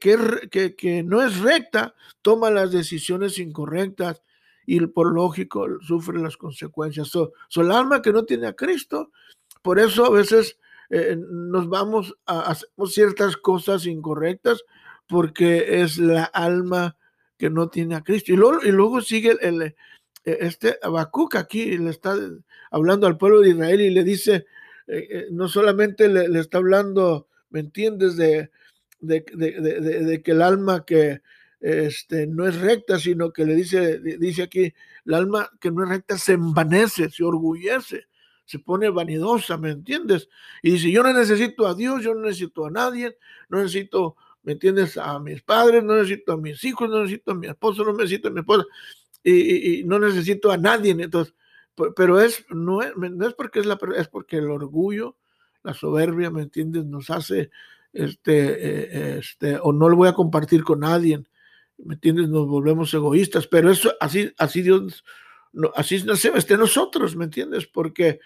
que 0.76 1.02
no 1.02 1.22
es 1.22 1.40
recta 1.40 1.94
toma 2.22 2.50
las 2.50 2.70
decisiones 2.70 3.38
incorrectas 3.38 4.22
y 4.66 4.80
por 4.86 5.12
lógico 5.12 5.66
sufre 5.80 6.20
las 6.20 6.36
consecuencias. 6.36 7.08
So, 7.08 7.32
so 7.48 7.62
el 7.62 7.72
alma 7.72 8.00
que 8.00 8.12
no 8.12 8.24
tiene 8.24 8.46
a 8.46 8.54
Cristo, 8.54 9.10
por 9.62 9.78
eso 9.78 10.06
a 10.06 10.10
veces 10.10 10.58
eh, 10.90 11.16
nos 11.18 11.68
vamos 11.68 12.14
a 12.26 12.42
hacer 12.42 12.68
ciertas 12.86 13.36
cosas 13.36 13.86
incorrectas 13.86 14.62
porque 15.06 15.82
es 15.82 15.98
la 15.98 16.24
alma 16.24 16.96
que 17.36 17.50
no 17.50 17.68
tiene 17.68 17.94
a 17.94 18.02
Cristo. 18.02 18.32
Y 18.32 18.36
luego, 18.36 19.00
sigue 19.00 19.36
el, 19.40 19.62
el, 19.62 19.74
este 20.24 20.78
Habacuc 20.82 21.36
aquí, 21.36 21.76
le 21.76 21.90
está 21.90 22.16
hablando 22.70 23.06
al 23.06 23.18
pueblo 23.18 23.40
de 23.40 23.50
Israel 23.50 23.80
y 23.80 23.90
le 23.90 24.04
dice, 24.04 24.46
eh, 24.86 25.08
eh, 25.10 25.26
no 25.30 25.48
solamente 25.48 26.08
le, 26.08 26.38
está 26.38 26.58
hablando, 26.58 27.28
¿me 27.50 27.60
entiendes?, 27.60 28.16
de, 28.16 28.50
de, 29.00 29.24
de, 29.34 29.60
de, 29.60 30.22
que 30.22 30.30
el 30.30 30.40
alma 30.40 30.84
que 30.84 31.20
este, 31.60 32.26
no 32.26 32.46
es 32.46 32.58
recta, 32.60 32.98
sino 32.98 33.32
que 33.32 33.44
le 33.44 33.54
dice, 33.54 33.98
dice 33.98 34.44
aquí, 34.44 34.72
el 35.04 35.14
alma 35.14 35.50
que 35.60 35.70
no 35.70 35.82
es 35.84 35.88
recta 35.88 36.16
se 36.16 36.34
envanece, 36.34 37.10
se 37.10 37.24
orgullece, 37.24 38.06
se 38.44 38.58
pone 38.58 38.88
vanidosa, 38.90 39.56
¿me 39.56 39.70
entiendes? 39.70 40.28
Y 40.62 40.72
dice, 40.72 40.90
yo 40.90 41.02
no 41.02 41.12
necesito 41.12 41.66
a 41.66 41.74
Dios, 41.74 42.02
yo 42.02 42.14
no 42.14 42.22
necesito 42.22 42.66
a 42.66 42.70
nadie, 42.70 43.16
no 43.48 43.58
necesito 43.58 44.16
¿me 44.44 44.52
entiendes? 44.52 44.96
A 44.96 45.18
mis 45.18 45.42
padres, 45.42 45.82
no 45.82 45.96
necesito 45.96 46.32
a 46.32 46.36
mis 46.36 46.62
hijos, 46.64 46.88
no 46.88 47.00
necesito 47.00 47.32
a 47.32 47.34
mi 47.34 47.48
esposo, 47.48 47.84
no 47.84 47.92
necesito 47.92 48.28
a 48.28 48.30
mi 48.30 48.40
esposa, 48.40 48.64
y, 49.22 49.32
y, 49.32 49.80
y 49.80 49.84
no 49.84 49.98
necesito 49.98 50.52
a 50.52 50.56
nadie. 50.56 50.92
Entonces, 50.92 51.34
pero 51.96 52.20
es, 52.20 52.44
no 52.50 52.82
es, 52.82 52.96
no 52.96 53.26
es 53.26 53.34
porque 53.34 53.60
es 53.60 53.66
la, 53.66 53.78
es 53.96 54.08
porque 54.08 54.36
el 54.36 54.50
orgullo, 54.50 55.16
la 55.62 55.74
soberbia, 55.74 56.30
¿me 56.30 56.42
entiendes? 56.42 56.84
Nos 56.84 57.10
hace, 57.10 57.50
este, 57.92 59.18
este, 59.18 59.58
o 59.60 59.72
no 59.72 59.88
lo 59.88 59.96
voy 59.96 60.08
a 60.08 60.14
compartir 60.14 60.62
con 60.62 60.80
nadie, 60.80 61.24
¿me 61.78 61.94
entiendes? 61.94 62.28
Nos 62.28 62.46
volvemos 62.46 62.92
egoístas, 62.94 63.46
pero 63.46 63.70
eso, 63.70 63.92
así, 63.98 64.32
así 64.38 64.62
Dios, 64.62 65.04
no, 65.52 65.72
así 65.74 66.02
nacemos 66.04 66.40
este 66.40 66.56
nosotros, 66.56 67.16
¿me 67.16 67.24
entiendes? 67.24 67.66
Porque, 67.66 68.20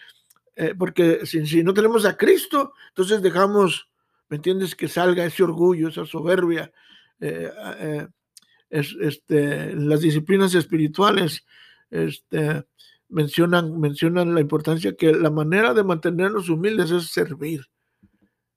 eh, 0.57 0.75
porque 0.77 1.25
si, 1.25 1.47
si 1.47 1.63
no 1.63 1.73
tenemos 1.73 2.05
a 2.05 2.17
Cristo, 2.17 2.75
entonces 2.89 3.23
dejamos 3.23 3.88
¿me 4.29 4.37
entiendes? 4.37 4.75
Que 4.75 4.89
salga 4.89 5.25
ese 5.25 5.43
orgullo, 5.43 5.89
esa 5.89 6.07
soberbia. 6.07 6.73
Eh, 7.21 7.51
eh, 7.79 8.07
es, 8.71 8.97
este, 9.01 9.75
las 9.75 10.01
disciplinas 10.01 10.55
espirituales 10.55 11.45
este, 11.91 12.65
mencionan, 13.09 13.79
mencionan 13.81 14.35
la 14.35 14.41
importancia 14.41 14.97
que 14.97 15.13
la 15.13 15.31
manera 15.31 15.75
de 15.75 15.85
mantenernos 15.85 16.49
humildes 16.49 16.91
es 16.91 17.07
servir. 17.07 17.67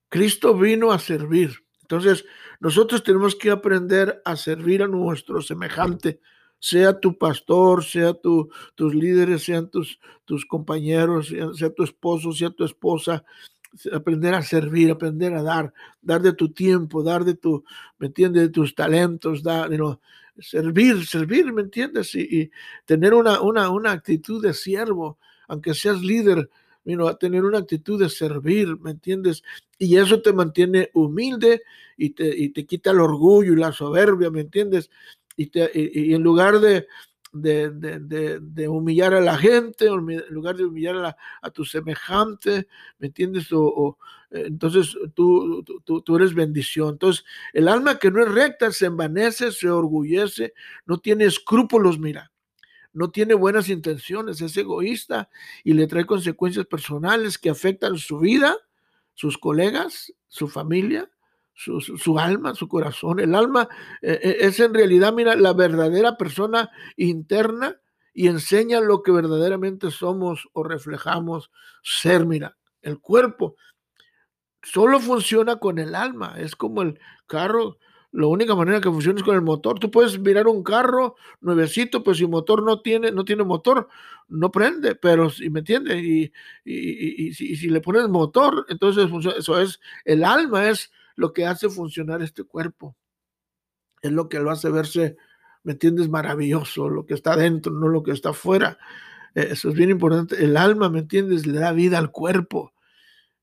Cristo 0.10 0.58
vino 0.58 0.92
a 0.92 1.00
servir. 1.00 1.52
Entonces, 1.82 2.26
nosotros 2.60 3.04
tenemos 3.04 3.36
que 3.36 3.52
aprender 3.52 4.22
a 4.26 4.36
servir 4.36 4.84
a 4.84 4.88
nuestro 4.88 5.42
semejante, 5.42 6.20
sea 6.60 7.00
tu 7.00 7.18
pastor, 7.18 7.84
sea 7.84 8.14
tu, 8.14 8.50
tus 8.76 8.94
líderes, 8.94 9.44
sean 9.44 9.70
tus, 9.70 10.00
tus 10.26 10.46
compañeros, 10.46 11.34
sea 11.56 11.74
tu 11.74 11.84
esposo, 11.84 12.32
sea 12.34 12.50
tu 12.50 12.64
esposa, 12.64 13.24
aprender 13.94 14.34
a 14.34 14.42
servir, 14.42 14.92
aprender 14.92 15.34
a 15.34 15.44
dar, 15.44 15.74
dar 16.02 16.22
de 16.22 16.34
tu 16.34 16.52
tiempo, 16.52 17.04
dar 17.04 17.24
de 17.24 17.36
tu, 17.36 17.64
¿me 17.98 18.08
entiendes? 18.08 18.44
De 18.44 18.50
tus 18.50 18.76
talentos, 18.76 19.44
dar, 19.44 19.70
servir, 20.40 21.06
servir, 21.06 21.52
¿me 21.54 21.62
entiendes? 21.62 22.14
Y, 22.16 22.52
tener 22.86 23.14
una, 23.14 23.42
una, 23.42 23.70
una 23.70 23.92
actitud 23.92 24.42
de 24.42 24.54
siervo, 24.54 25.18
aunque 25.48 25.74
seas 25.74 26.02
líder, 26.02 26.50
you 26.84 27.18
tener 27.20 27.44
una 27.44 27.60
actitud 27.60 28.00
de 28.00 28.10
servir, 28.10 28.78
¿me 28.80 28.92
entiendes? 28.92 29.44
Y 29.78 29.98
eso 29.98 30.22
te 30.22 30.34
mantiene 30.34 30.90
humilde 30.94 31.62
y 31.98 32.12
te, 32.12 32.36
y 32.36 32.50
te 32.50 32.66
quita 32.66 32.92
el 32.92 33.00
orgullo 33.00 33.54
y 33.54 33.58
la 33.58 33.72
soberbia, 33.72 34.30
¿me 34.30 34.42
entiendes? 34.42 34.90
Y, 35.36 35.48
te, 35.48 35.70
y 35.74 36.14
en 36.14 36.24
lugar 36.24 36.60
de, 36.60 36.88
de, 37.32 37.70
de, 37.70 38.00
de, 38.00 38.40
de, 38.40 38.68
humillar 38.68 39.14
a 39.14 39.22
la 39.22 39.38
gente, 39.38 39.88
en 39.88 40.24
lugar 40.30 40.56
de 40.56 40.66
humillar 40.66 40.96
a, 40.96 41.02
la, 41.02 41.18
a 41.42 41.50
tu 41.50 41.66
semejante, 41.66 42.68
¿me 43.00 43.08
entiendes? 43.08 43.52
O, 43.52 43.64
o 43.64 43.98
entonces 44.32 44.96
tú, 45.14 45.64
tú, 45.84 46.02
tú, 46.02 46.16
eres 46.16 46.34
bendición. 46.34 46.92
Entonces, 46.94 47.26
el 47.54 47.68
alma 47.68 48.00
que 48.00 48.12
no 48.12 48.22
es 48.24 48.32
recta 48.32 48.72
se 48.72 48.86
envanece, 48.86 49.52
se 49.52 49.70
orgullece, 49.70 50.54
no 50.86 51.00
tiene 51.00 51.26
escrúpulos, 51.26 52.00
mira, 52.00 52.32
no 52.94 53.12
tiene 53.12 53.34
buenas 53.34 53.70
intenciones, 53.70 54.42
es 54.42 54.56
egoísta 54.56 55.30
y 55.64 55.74
le 55.74 55.88
trae 55.88 56.06
consecuencias 56.06 56.66
personales 56.66 57.38
que 57.38 57.50
afectan 57.50 57.98
su 57.98 58.20
vida, 58.20 58.56
sus 59.14 59.38
colegas, 59.38 60.14
su 60.28 60.48
familia, 60.48 61.11
su, 61.54 62.20
alma, 62.20 62.56
su 62.56 62.68
corazón. 62.68 63.20
El 63.20 63.36
alma 63.36 63.68
eh, 64.02 64.38
es 64.42 64.60
en 64.60 64.74
realidad, 64.74 65.14
mira, 65.14 65.36
la 65.36 65.54
verdadera 65.54 66.18
persona 66.18 66.70
interna 66.98 67.80
y 68.14 68.28
enseña 68.28 68.80
lo 68.80 69.04
que 69.04 69.12
verdaderamente 69.12 69.92
somos 69.92 70.50
o 70.54 70.64
reflejamos 70.64 71.52
ser. 71.84 72.26
Mira, 72.26 72.58
el 72.82 73.00
cuerpo 73.00 73.56
solo 74.64 75.00
funciona 75.00 75.58
con 75.58 75.80
el 75.80 75.96
alma. 75.96 76.36
Es 76.38 76.56
como 76.56 76.82
el 76.82 77.00
carro. 77.28 77.78
La 78.14 78.28
única 78.28 78.56
manera 78.56 78.82
que 78.82 78.92
funciona 78.92 79.20
es 79.20 79.24
con 79.24 79.36
el 79.36 79.42
motor. 79.42 79.80
Tú 79.80 79.90
puedes 79.90 80.20
mirar 80.20 80.48
un 80.48 80.64
carro 80.64 81.16
nuevecito, 81.40 82.04
pues 82.04 82.18
si 82.18 82.28
motor 82.28 82.62
no 82.62 82.82
tiene, 82.82 83.10
no 83.12 83.24
tiene 83.24 83.46
motor, 83.46 83.88
no 84.28 84.52
prende, 84.52 84.96
pero 84.96 85.30
si 85.30 85.50
me 85.50 85.60
entiendes, 85.60 86.04
y, 86.04 86.34
y, 86.66 87.34
si, 87.34 87.56
si 87.56 87.70
le 87.70 87.80
pones 87.80 88.10
motor, 88.10 88.66
entonces 88.68 89.10
eso 89.38 89.62
es, 89.62 89.80
el 90.04 90.26
alma 90.26 90.68
es 90.68 90.92
lo 91.16 91.34
que 91.34 91.46
hace 91.46 91.70
funcionar 91.70 92.22
este 92.22 92.44
cuerpo. 92.44 92.96
Es 94.02 94.12
lo 94.12 94.30
que 94.30 94.40
lo 94.40 94.52
hace 94.52 94.70
verse, 94.70 95.18
¿me 95.64 95.74
entiendes? 95.74 96.10
Maravilloso, 96.10 96.90
lo 96.90 97.06
que 97.06 97.14
está 97.14 97.36
dentro, 97.36 97.72
no 97.72 97.88
lo 97.88 98.04
que 98.04 98.12
está 98.12 98.30
afuera. 98.30 98.78
Eh, 99.36 99.50
eso 99.52 99.70
es 99.70 99.76
bien 99.76 99.90
importante. 99.90 100.44
El 100.44 100.58
alma, 100.58 100.90
¿me 100.90 101.00
entiendes? 101.00 101.46
Le 101.46 101.60
da 101.60 101.72
vida 101.72 101.98
al 101.98 102.12
cuerpo. 102.12 102.74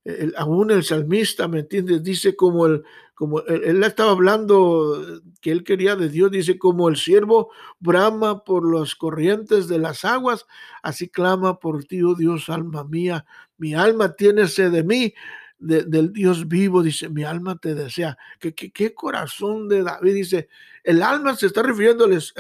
El, 0.05 0.35
aún 0.37 0.71
el 0.71 0.85
salmista, 0.85 1.49
¿me 1.49 1.61
entiendes? 1.61 2.03
Dice 2.03 2.35
como 2.35 2.67
el, 2.67 2.83
como 3.19 3.41
él, 3.41 3.83
estaba 3.83 4.13
hablando 4.13 5.21
que 5.41 5.51
él 5.51 5.65
quería 5.65 5.97
de 5.97 6.09
Dios, 6.09 6.31
dice, 6.31 6.57
como 6.57 6.89
el 6.89 6.97
siervo 6.97 7.51
brama 7.81 8.45
por 8.45 8.73
las 8.73 8.95
corrientes 8.95 9.67
de 9.67 9.81
las 9.81 10.05
aguas, 10.05 10.47
así 10.85 11.09
clama 11.09 11.59
por 11.59 11.83
ti, 11.83 12.01
oh 12.01 12.15
Dios, 12.15 12.49
alma 12.49 12.85
mía. 12.85 13.27
Mi 13.57 13.75
alma 13.75 14.15
tiene 14.15 14.47
de 14.47 14.85
mí, 14.85 15.15
del 15.59 16.13
Dios 16.13 16.47
vivo, 16.47 16.83
dice, 16.83 17.09
mi 17.09 17.25
alma 17.25 17.57
te 17.57 17.75
desea. 17.75 18.17
¿Qué, 18.39 18.55
qué, 18.55 18.95
corazón 18.95 19.69
de 19.69 19.83
David? 19.83 20.15
Dice, 20.15 20.49
el 20.85 21.03
alma 21.03 21.35
se 21.35 21.47
está 21.47 21.63
refiriéndoles 21.63 22.33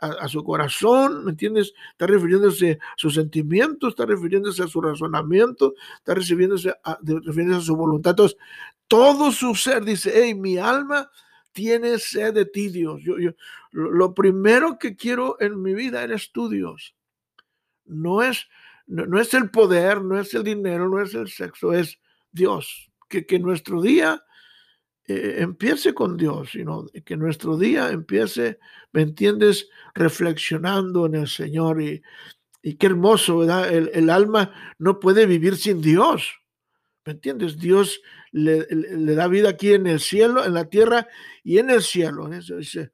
a, 0.00 0.28
su 0.28 0.44
corazón, 0.44 1.24
¿me 1.24 1.32
entiendes? 1.32 1.72
Está 1.92 2.06
refiriéndose 2.06 2.78
a 2.80 2.94
sus 2.96 3.14
sentimientos, 3.14 3.90
está 3.90 4.06
refiriéndose 4.06 4.62
a 4.62 4.68
su 4.68 4.80
razonamiento, 4.80 5.74
está 5.98 6.14
refiriéndose 6.14 6.70
a, 6.84 6.98
refiriéndose 7.02 7.62
a 7.62 7.66
su 7.66 7.76
voluntad. 7.76 8.10
Entonces, 8.10 8.38
todo 8.86 9.32
su 9.32 9.54
ser 9.54 9.84
dice, 9.84 10.12
hey, 10.14 10.34
mi 10.34 10.58
alma 10.58 11.10
tiene 11.52 11.98
sed 11.98 12.34
de 12.34 12.44
ti, 12.44 12.68
Dios. 12.68 13.00
Yo, 13.02 13.18
yo, 13.18 13.30
lo 13.70 14.14
primero 14.14 14.78
que 14.78 14.96
quiero 14.96 15.36
en 15.40 15.60
mi 15.62 15.74
vida 15.74 16.02
eres 16.02 16.30
tú, 16.32 16.48
Dios. 16.48 16.94
No 17.86 18.22
es, 18.22 18.48
no, 18.86 19.20
es 19.20 19.34
el 19.34 19.50
poder, 19.50 20.02
no 20.02 20.18
es 20.18 20.34
el 20.34 20.44
dinero, 20.44 20.88
no 20.88 21.02
es 21.02 21.14
el 21.14 21.28
sexo, 21.28 21.72
es 21.72 22.00
Dios. 22.32 22.90
Que, 23.08 23.26
que 23.26 23.38
nuestro 23.38 23.80
día 23.80 24.24
eh, 25.06 25.36
empiece 25.38 25.92
con 25.92 26.16
Dios, 26.16 26.50
sino 26.52 26.86
que 27.04 27.16
nuestro 27.16 27.56
día 27.56 27.90
empiece, 27.90 28.58
¿me 28.92 29.02
entiendes? 29.02 29.68
Reflexionando 29.94 31.06
en 31.06 31.14
el 31.16 31.28
Señor 31.28 31.82
y, 31.82 32.02
y 32.62 32.76
qué 32.76 32.86
hermoso, 32.86 33.38
¿verdad? 33.38 33.72
El, 33.72 33.90
el, 33.92 34.08
alma 34.08 34.52
no 34.78 35.00
puede 35.00 35.26
vivir 35.26 35.56
sin 35.56 35.82
Dios. 35.82 36.40
¿Me 37.04 37.12
entiendes? 37.12 37.58
Dios 37.58 38.00
le, 38.32 38.66
da 39.14 39.28
vida 39.28 39.50
aquí 39.50 39.74
en 39.74 39.86
el 39.86 40.00
cielo, 40.00 40.44
en 40.44 40.54
la 40.54 40.70
tierra 40.70 41.06
y 41.42 41.58
en 41.58 41.68
el 41.68 41.82
cielo. 41.82 42.32
Eso 42.32 42.56
dice, 42.56 42.92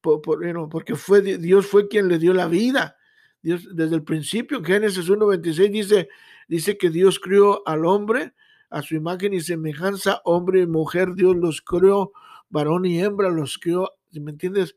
porque 0.00 0.96
fue, 0.96 1.22
Dios 1.22 1.66
fue 1.66 1.86
quien 1.86 2.08
le 2.08 2.18
dio 2.18 2.34
la 2.34 2.48
vida. 2.48 2.96
Dios, 3.42 3.68
desde 3.74 3.96
el 3.96 4.04
principio, 4.04 4.62
Génesis 4.62 5.08
1.26 5.08 5.70
dice, 5.70 6.08
dice 6.48 6.78
que 6.78 6.90
Dios 6.90 7.18
crió 7.18 7.66
al 7.66 7.84
hombre 7.84 8.32
a 8.70 8.82
su 8.82 8.94
imagen 8.94 9.34
y 9.34 9.40
semejanza, 9.40 10.22
hombre 10.24 10.60
y 10.60 10.66
mujer, 10.66 11.14
Dios 11.14 11.36
los 11.36 11.60
creó, 11.60 12.12
varón 12.48 12.86
y 12.86 13.00
hembra 13.00 13.28
los 13.28 13.58
creó, 13.58 13.90
¿me 14.12 14.30
entiendes? 14.30 14.76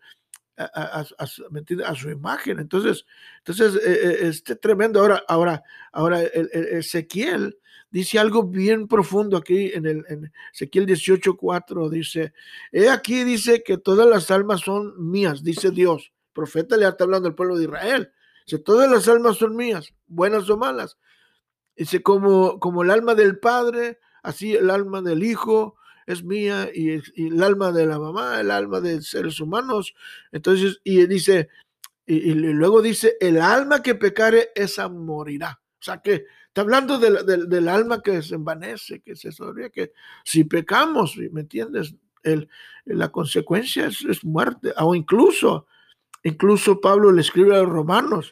A, 0.57 1.05
a, 1.17 1.95
su 1.95 2.09
imagen. 2.09 2.59
Entonces, 2.59 3.05
entonces 3.39 3.75
este 3.75 4.55
tremendo. 4.55 5.01
Ahora, 5.01 5.21
ahora, 5.27 5.63
ahora, 5.91 6.21
Ezequiel 6.23 7.57
dice 7.91 8.19
algo 8.19 8.43
bien 8.43 8.87
profundo 8.87 9.35
aquí 9.35 9.71
en 9.73 9.85
el 9.85 10.05
en 10.07 10.31
Ezequiel 10.53 10.85
18:4 10.85 11.89
dice, 11.89 12.33
he 12.71 12.89
aquí 12.89 13.25
dice 13.25 13.63
que 13.63 13.77
todas 13.77 14.07
las 14.07 14.31
almas 14.31 14.61
son 14.61 14.93
mías, 14.97 15.43
dice 15.43 15.71
Dios. 15.71 16.13
El 16.27 16.33
profeta 16.33 16.77
le 16.77 16.87
está 16.87 17.03
hablando 17.03 17.27
al 17.27 17.35
pueblo 17.35 17.57
de 17.57 17.65
Israel. 17.65 18.11
Dice, 18.45 18.59
todas 18.59 18.89
las 18.89 19.07
almas 19.07 19.37
son 19.37 19.55
mías, 19.55 19.93
buenas 20.07 20.49
o 20.49 20.57
malas. 20.57 20.97
Dice, 21.75 22.01
como, 22.01 22.59
como 22.59 22.83
el 22.83 22.91
alma 22.91 23.15
del 23.15 23.39
padre, 23.39 23.99
así 24.23 24.53
el 24.53 24.69
alma 24.69 25.01
del 25.01 25.23
hijo 25.23 25.75
es 26.05 26.23
mía 26.23 26.69
y, 26.73 27.01
el 27.15 27.43
alma 27.43 27.71
de 27.71 27.85
la 27.85 27.99
mamá, 27.99 28.39
el 28.39 28.51
alma 28.51 28.79
de 28.79 29.01
seres 29.01 29.39
humanos. 29.39 29.95
Entonces, 30.31 30.79
y 30.83 31.05
dice, 31.07 31.49
y, 32.05 32.33
luego 32.33 32.81
dice, 32.81 33.17
el 33.19 33.41
alma 33.41 33.81
que 33.81 33.95
pecare, 33.95 34.51
esa 34.55 34.87
morirá. 34.89 35.59
O 35.79 35.83
sea 35.83 36.01
que 36.01 36.25
Está 36.55 36.61
hablando 36.61 36.97
del, 36.99 37.67
alma 37.67 38.01
que 38.01 38.21
se 38.21 38.35
envanece, 38.35 39.01
que 39.01 39.17
se 39.17 39.33
sonríe, 39.33 39.71
que 39.71 39.91
si 40.23 40.45
pecamos, 40.45 41.17
¿me 41.17 41.41
entiendes? 41.41 41.95
El, 42.23 42.47
la 42.85 43.11
consecuencia 43.11 43.87
es, 43.87 44.23
muerte, 44.23 44.73
o 44.77 44.95
incluso, 44.95 45.67
incluso 46.25 46.81
Pablo 46.81 47.11
le 47.11 47.21
escribe 47.21 47.55
a 47.55 47.61
los 47.61 47.69
romanos, 47.69 48.31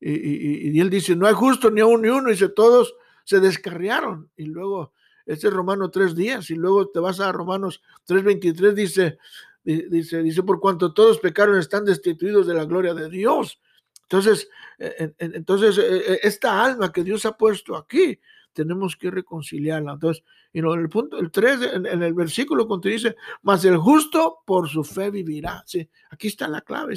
y, 0.00 0.78
él 0.80 0.90
dice, 0.90 1.14
no 1.14 1.26
hay 1.26 1.34
justo 1.34 1.70
ni 1.70 1.80
a 1.80 1.86
uno 1.86 1.98
ni 1.98 2.08
uno, 2.08 2.28
y 2.28 2.32
dice, 2.32 2.48
todos 2.48 2.94
se 3.24 3.38
descarriaron, 3.38 4.30
y 4.36 4.46
luego, 4.46 4.92
este 5.26 5.46
es 5.46 5.52
Romano 5.52 5.90
tres 5.90 6.16
días, 6.16 6.50
y 6.50 6.56
luego 6.56 6.88
te 6.88 6.98
vas 6.98 7.20
a 7.20 7.30
Romanos 7.30 7.82
3.23, 8.08 8.72
dice, 8.72 9.18
dice, 9.62 10.22
dice, 10.22 10.42
por 10.42 10.58
cuanto 10.58 10.92
todos 10.92 11.18
pecaron, 11.20 11.58
están 11.58 11.84
destituidos 11.84 12.46
de 12.48 12.54
la 12.54 12.64
gloria 12.64 12.94
de 12.94 13.08
Dios. 13.08 13.60
Entonces, 14.02 14.48
e, 14.78 15.14
entonces 15.18 15.78
e, 15.78 16.14
e, 16.14 16.20
esta 16.24 16.64
alma 16.64 16.90
que 16.90 17.04
Dios 17.04 17.24
ha 17.26 17.36
puesto 17.36 17.76
aquí, 17.76 18.18
tenemos 18.52 18.96
que 18.96 19.10
reconciliarla. 19.10 19.92
Entonces, 19.92 20.24
y 20.52 20.58
el 20.58 20.88
punto, 20.88 21.18
el 21.18 21.30
3, 21.30 21.60
en, 21.74 22.02
el 22.02 22.14
versículo 22.14 22.66
cuando 22.66 22.88
dice, 22.88 23.16
mas 23.42 23.64
el 23.64 23.76
justo 23.76 24.38
por 24.44 24.68
su 24.68 24.84
fe 24.84 25.10
vivirá. 25.10 25.62
¿sí? 25.66 25.88
Aquí 26.10 26.28
está 26.28 26.48
la 26.48 26.60
clave. 26.60 26.94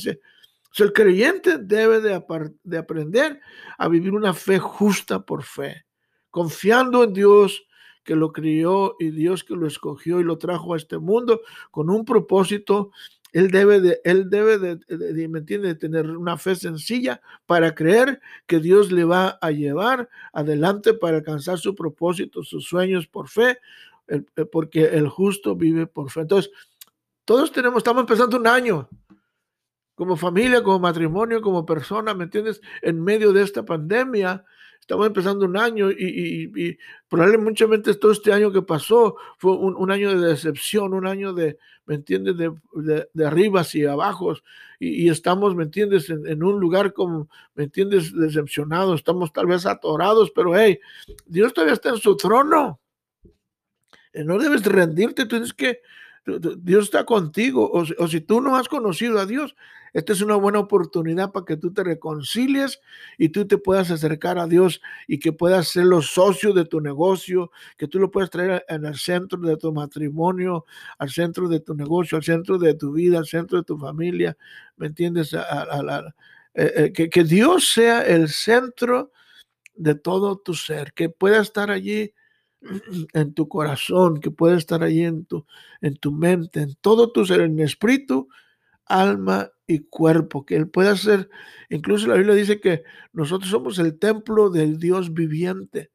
el 0.78 0.94
creyente 0.94 1.58
debe 1.60 2.02
de, 2.02 2.22
de 2.64 2.78
aprender 2.78 3.40
a 3.78 3.88
vivir 3.88 4.14
una 4.14 4.34
fe 4.34 4.60
justa 4.60 5.24
por 5.24 5.44
fe, 5.44 5.86
confiando 6.30 7.04
en 7.04 7.14
Dios 7.14 7.66
que 8.04 8.16
lo 8.16 8.34
crió 8.34 8.96
y 9.00 9.12
Dios 9.12 9.44
que 9.44 9.56
lo 9.56 9.66
escogió 9.66 10.20
y 10.20 10.24
lo 10.24 10.38
trajo 10.38 10.74
a 10.74 10.78
este 10.78 10.98
mundo 10.98 11.42
con 11.72 11.90
un 11.90 12.04
propósito 12.04 12.92
él 13.34 13.50
debe 13.50 13.82
de, 13.82 14.00
él 14.04 14.30
debe 14.30 14.60
de, 14.60 15.28
¿me 15.28 15.40
entiende? 15.40 15.70
de 15.70 15.76
tener 15.76 16.10
una 16.10 16.38
fe 16.38 16.56
sencilla 16.56 17.20
para 17.48 17.74
creer 17.74 18.22
que 18.46 18.60
Dios 18.60 18.92
le 18.92 19.04
va 19.04 19.40
a 19.42 19.50
llevar 19.52 20.08
adelante 20.32 20.94
para 20.94 21.18
alcanzar 21.18 21.58
su 21.58 21.74
propósito, 21.74 22.44
sus 22.44 22.66
sueños 22.66 23.08
por 23.08 23.28
fe, 23.28 23.58
eh, 24.08 24.22
porque 24.52 24.86
el 24.86 25.10
justo 25.10 25.56
vive 25.56 25.88
por 25.88 26.12
fe. 26.12 26.22
Entonces, 26.22 26.52
todos 27.26 27.52
tenemos, 27.52 27.78
estamos 27.78 28.02
empezando 28.02 28.38
un 28.38 28.46
año 28.46 28.88
como 29.96 30.16
familia, 30.16 30.64
como 30.64 30.80
matrimonio, 30.80 31.42
como 31.42 31.66
persona, 31.66 32.14
¿me 32.14 32.26
entiendes? 32.26 32.62
En 32.82 33.04
medio 33.04 33.34
de 33.34 33.42
esta 33.42 33.66
pandemia, 33.66 34.46
estamos 34.84 35.08
empezando 35.08 35.46
un 35.46 35.56
año 35.56 35.90
y, 35.92 36.78
probablemente 37.08 37.94
todo 37.96 38.12
este 38.12 38.34
año 38.34 38.52
que 38.52 38.62
pasó 38.62 39.16
fue 39.38 39.54
un, 39.54 39.92
año 39.92 40.20
de 40.20 40.28
decepción, 40.28 40.94
un 40.94 41.08
año 41.08 41.32
de, 41.32 41.58
¿me 41.86 41.96
entiendes?, 41.96 42.36
de, 42.36 42.52
de, 42.74 43.08
de 43.14 43.26
arribas 43.26 43.74
y 43.76 43.86
abajos. 43.86 44.44
Y, 44.80 45.10
estamos, 45.10 45.56
¿me 45.56 45.64
entiendes?, 45.64 46.10
en, 46.10 46.44
un 46.44 46.60
lugar 46.60 46.92
como, 46.92 47.30
¿me 47.56 47.64
entiendes?, 47.64 48.14
decepcionados, 48.14 49.00
estamos 49.00 49.32
tal 49.32 49.46
vez 49.46 49.66
atorados, 49.66 50.32
pero 50.32 50.54
hey, 50.54 50.80
Dios 51.26 51.54
todavía 51.54 51.76
está 51.76 51.90
en 51.90 51.98
su 51.98 52.18
trono. 52.18 52.82
Eh, 54.12 54.26
no 54.26 54.38
debes 54.38 54.66
rendirte, 54.66 55.26
tienes 55.26 55.54
que, 55.54 55.80
Dios 56.26 56.86
está 56.86 57.06
contigo. 57.06 57.72
o 57.72 58.08
si 58.08 58.22
tú 58.22 58.42
no 58.42 58.56
has 58.56 58.68
conocido 58.68 59.20
a 59.20 59.26
Dios, 59.26 59.56
esta 59.94 60.12
es 60.12 60.22
una 60.22 60.36
buena 60.36 60.60
oportunidad 60.60 61.32
para 61.32 61.46
que 61.46 61.56
tú 61.56 61.72
te 61.72 61.84
reconcilies 61.84 62.82
y 63.20 63.30
tú 63.30 63.48
te 63.48 63.60
puedas 63.60 63.92
acercar 63.92 64.40
a 64.40 64.48
Dios 64.48 64.82
y 65.08 65.20
que 65.20 65.34
puedas 65.34 65.68
ser 65.68 65.86
los 65.86 66.08
socios 66.08 66.56
de 66.56 66.66
tu 66.66 66.82
negocio, 66.82 67.52
que 67.78 67.88
tú 67.88 68.00
lo 68.00 68.10
puedas 68.10 68.32
traer 68.32 68.66
en 68.68 68.86
el 68.86 68.96
centro 68.96 69.40
de 69.40 69.56
tu 69.56 69.72
matrimonio, 69.72 70.66
al 70.98 71.12
centro 71.12 71.48
de 71.48 71.60
tu 71.60 71.76
negocio, 71.76 72.18
al 72.18 72.24
centro 72.24 72.58
de 72.58 72.74
tu 72.74 72.92
vida, 72.92 73.20
al 73.20 73.28
centro 73.28 73.60
de 73.60 73.64
tu 73.64 73.78
familia. 73.78 74.36
¿Me 74.78 74.88
entiendes? 74.88 75.32
Eh, 75.34 75.40
eh, 76.56 76.92
que, 76.92 77.10
que 77.10 77.24
Dios 77.24 77.70
sea 77.70 78.02
el 78.02 78.30
centro 78.30 79.12
de 79.76 79.94
todo 79.94 80.38
tu 80.38 80.56
ser, 80.56 80.94
que 80.94 81.10
pueda 81.10 81.40
estar 81.40 81.70
allí 81.70 82.14
en 83.14 83.34
tu 83.34 83.48
corazón, 83.48 84.20
que 84.20 84.32
pueda 84.32 84.58
estar 84.58 84.84
allí 84.84 85.04
en 85.04 85.26
tu, 85.26 85.46
en 85.82 85.96
tu 85.96 86.12
mente, 86.12 86.62
en 86.62 86.76
todo 86.76 87.12
tu 87.12 87.26
ser, 87.26 87.42
en 87.42 87.60
espíritu, 87.60 88.30
alma 88.86 89.52
y 89.68 89.80
cuerpo, 89.80 90.46
que 90.46 90.56
Él 90.56 90.70
pueda 90.70 90.92
hacer, 90.92 91.30
incluso 91.70 92.08
la 92.08 92.16
Biblia 92.16 92.36
dice 92.36 92.60
que 92.60 92.84
nosotros 93.12 93.50
somos 93.50 93.80
el 93.80 93.98
templo 93.98 94.50
del 94.50 94.78
Dios 94.80 95.14
viviente. 95.14 95.92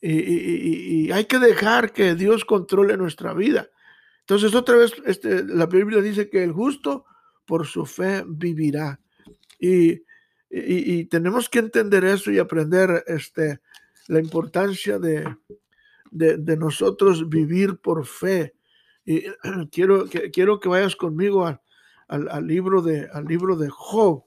Y, 0.00 1.10
hay 1.12 1.24
que 1.24 1.38
dejar 1.38 1.92
que 1.92 2.14
Dios 2.14 2.44
controle 2.44 2.98
nuestra 2.98 3.32
vida. 3.32 3.68
Entonces, 4.20 4.54
otra 4.54 4.76
vez, 4.76 4.92
este, 5.06 5.44
la 5.44 5.64
Biblia 5.64 6.02
dice 6.02 6.28
que 6.28 6.44
el 6.44 6.52
justo 6.52 7.06
por 7.46 7.66
su 7.66 7.86
fe 7.86 8.22
vivirá. 8.26 9.00
Y, 9.58 10.02
tenemos 11.06 11.48
que 11.48 11.58
entender 11.58 12.04
eso 12.04 12.30
y 12.30 12.38
aprender 12.38 13.02
este, 13.08 13.60
la 14.06 14.20
importancia 14.20 14.98
de, 14.98 15.24
de, 16.14 16.56
nosotros 16.56 17.28
vivir 17.28 17.78
por 17.78 18.06
fe. 18.06 18.54
Y 19.04 19.24
quiero 19.70 20.06
que, 20.06 20.30
quiero 20.30 20.60
que 20.60 20.68
vayas 20.68 20.96
conmigo 20.96 21.46
a, 21.46 21.60
al, 22.08 22.46
libro, 22.46 22.82
de, 22.82 23.08
al 23.12 23.24
libro 23.24 23.56
de 23.56 23.68
Job. 23.70 24.24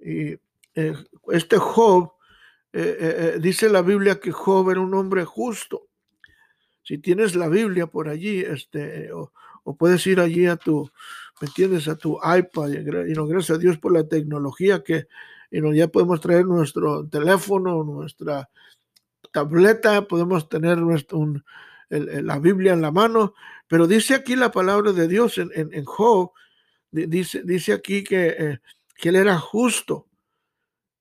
Y 0.00 0.38
eh, 0.74 0.94
este 1.32 1.58
Job, 1.58 2.12
eh, 2.72 2.96
eh, 3.00 3.38
dice 3.40 3.68
la 3.68 3.82
Biblia 3.82 4.20
que 4.20 4.32
Job 4.32 4.70
era 4.70 4.80
un 4.80 4.94
hombre 4.94 5.24
justo. 5.24 5.88
Si 6.82 6.98
tienes 6.98 7.34
la 7.34 7.48
Biblia 7.48 7.86
por 7.86 8.08
allí, 8.08 8.40
este, 8.40 9.12
o, 9.12 9.32
puedes 9.76 10.06
ir 10.06 10.20
allí 10.20 10.46
a 10.46 10.56
tu, 10.56 10.90
¿me 11.40 11.48
entiendes? 11.48 11.88
A 11.88 11.96
tu 11.96 12.16
iPad, 12.16 12.70
y 12.70 13.12
no, 13.12 13.26
gracias 13.26 13.58
a 13.58 13.60
Dios 13.60 13.76
por 13.76 13.92
la 13.92 14.08
tecnología 14.08 14.82
que 14.82 15.06
y 15.50 15.60
no, 15.60 15.72
ya 15.72 15.88
podemos 15.88 16.20
traer 16.20 16.44
nuestro 16.44 17.06
teléfono, 17.08 17.82
nuestra 17.82 18.50
tableta, 19.32 20.06
podemos 20.06 20.48
tener 20.48 20.78
la 21.90 22.38
Biblia 22.38 22.72
en 22.72 22.82
la 22.82 22.90
mano. 22.90 23.34
Pero 23.66 23.86
dice 23.86 24.14
aquí 24.14 24.36
la 24.36 24.50
palabra 24.50 24.92
de 24.92 25.08
Dios 25.08 25.38
en, 25.38 25.50
en, 25.54 25.84
Job, 25.84 26.32
dice, 26.90 27.42
dice 27.44 27.72
aquí 27.72 28.02
que, 28.02 28.28
eh, 28.38 28.58
él 29.02 29.16
era 29.16 29.38
justo. 29.38 30.06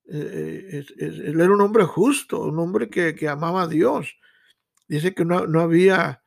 Eh, 0.09 0.85
él 0.97 1.39
era 1.39 1.51
un 1.51 1.61
hombre 1.61 1.83
justo, 1.83 2.41
un 2.41 2.59
hombre 2.59 2.89
que, 2.89 3.15
que 3.15 3.27
amaba 3.27 3.63
a 3.63 3.67
Dios. 3.67 4.17
Dice 4.87 5.13
que 5.13 5.25
no, 5.25 5.47
no 5.47 5.61
había, 5.61 6.21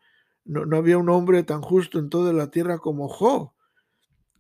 no, 0.45 0.67
no, 0.67 0.77
había 0.77 0.99
un 0.99 1.09
hombre 1.09 1.43
tan 1.43 1.63
justo 1.63 1.99
en 1.99 2.11
toda 2.11 2.33
la 2.33 2.51
tierra 2.51 2.79
como 2.79 3.09
Job. 3.09 3.53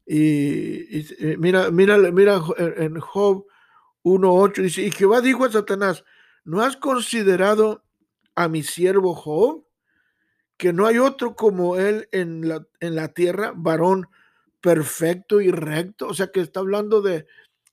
Y, 0.07 1.07
mira, 1.39 1.71
mira, 1.71 1.97
mira 1.99 2.43
en 2.59 2.99
Job 2.99 3.47
1.8 4.03 4.63
dice, 4.63 4.83
y 4.83 4.91
Jehová 4.91 5.21
dijo 5.21 5.45
a 5.45 5.53
Satanás, 5.53 6.05
¿no 6.45 6.63
has 6.63 6.77
considerado 6.77 7.85
a 8.35 8.49
mi 8.49 8.63
siervo 8.63 9.15
Job? 9.15 9.65
Que 10.57 10.73
no 10.73 10.87
hay 10.87 10.99
otro 10.99 11.37
como 11.37 11.77
él 11.77 12.09
en 12.13 12.49
la, 12.49 12.67
en 12.81 12.95
la 12.95 13.09
tierra, 13.09 13.53
varón 13.55 14.09
perfecto 14.61 15.41
y 15.41 15.51
recto. 15.51 16.09
O 16.09 16.15
sea 16.15 16.31
que 16.31 16.41
está 16.41 16.61
hablando 16.61 17.01
de, 17.01 17.27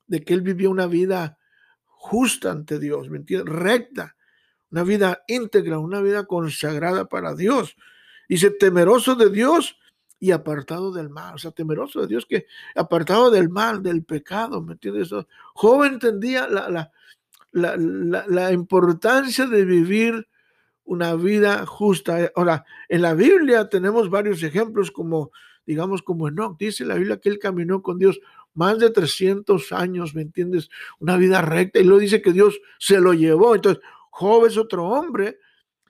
de 0.06 0.24
que 0.24 0.34
él 0.34 0.42
vivía 0.42 0.70
una 0.70 0.86
vida 0.86 1.38
justa 1.84 2.50
ante 2.50 2.78
Dios, 2.78 3.10
¿me 3.10 3.18
entiendes? 3.18 3.52
Recta, 3.52 4.16
una 4.70 4.84
vida 4.84 5.22
íntegra, 5.26 5.78
una 5.78 6.00
vida 6.00 6.24
consagrada 6.26 7.08
para 7.08 7.34
Dios. 7.34 7.76
Dice, 8.28 8.50
temeroso 8.50 9.14
de 9.14 9.30
Dios 9.30 9.76
y 10.20 10.30
apartado 10.32 10.92
del 10.92 11.10
mal. 11.10 11.34
O 11.34 11.38
sea, 11.38 11.50
temeroso 11.50 12.00
de 12.00 12.06
Dios 12.06 12.26
que 12.26 12.46
apartado 12.74 13.30
del 13.30 13.48
mal, 13.48 13.82
del 13.82 14.04
pecado, 14.04 14.60
¿me 14.62 14.72
entiendes? 14.74 15.10
Job 15.54 15.84
entendía 15.84 16.46
la, 16.48 16.68
la, 16.68 16.92
la, 17.58 17.76
la, 17.76 18.52
importancia 18.52 19.46
de 19.46 19.64
vivir 19.64 20.28
una 20.84 21.14
vida 21.14 21.66
justa. 21.66 22.30
Ahora, 22.34 22.64
en 22.88 23.02
la 23.02 23.14
Biblia 23.14 23.68
tenemos 23.68 24.10
varios 24.10 24.42
ejemplos 24.42 24.90
como, 24.90 25.30
digamos, 25.66 26.02
como 26.02 26.28
Enoch. 26.28 26.58
Dice 26.58 26.84
la 26.84 26.94
Biblia 26.94 27.18
que 27.18 27.28
él 27.28 27.38
caminó 27.38 27.82
con 27.82 27.98
Dios 27.98 28.20
más 28.54 28.78
de 28.78 28.90
300 28.90 29.72
años, 29.72 30.14
¿me 30.14 30.22
entiendes? 30.22 30.68
Una 30.98 31.16
vida 31.16 31.42
recta. 31.42 31.78
Y 31.78 31.84
luego 31.84 32.00
dice 32.00 32.22
que 32.22 32.32
Dios 32.32 32.60
se 32.78 33.00
lo 33.00 33.12
llevó. 33.12 33.54
Entonces, 33.54 33.82
Job 34.10 34.46
es 34.46 34.56
otro 34.56 34.86
hombre 34.86 35.38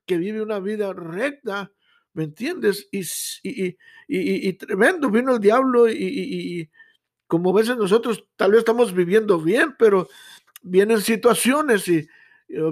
que 0.04 0.18
vive 0.18 0.42
una 0.42 0.58
vida 0.58 0.92
recta, 0.92 1.70
¿me 2.14 2.24
entiendes? 2.24 2.88
Y, 2.90 3.00
y, 3.42 3.68
y, 4.08 4.48
y 4.48 4.52
tremendo, 4.54 5.10
vino 5.10 5.34
el 5.34 5.40
diablo 5.40 5.88
y, 5.88 6.68
como 7.28 7.52
veces 7.52 7.76
nosotros 7.76 8.24
tal 8.36 8.52
vez 8.52 8.60
estamos 8.60 8.92
viviendo 8.92 9.38
bien, 9.38 9.76
pero 9.78 10.08
vienen 10.62 11.00
situaciones 11.00 11.88
y, 11.88 12.08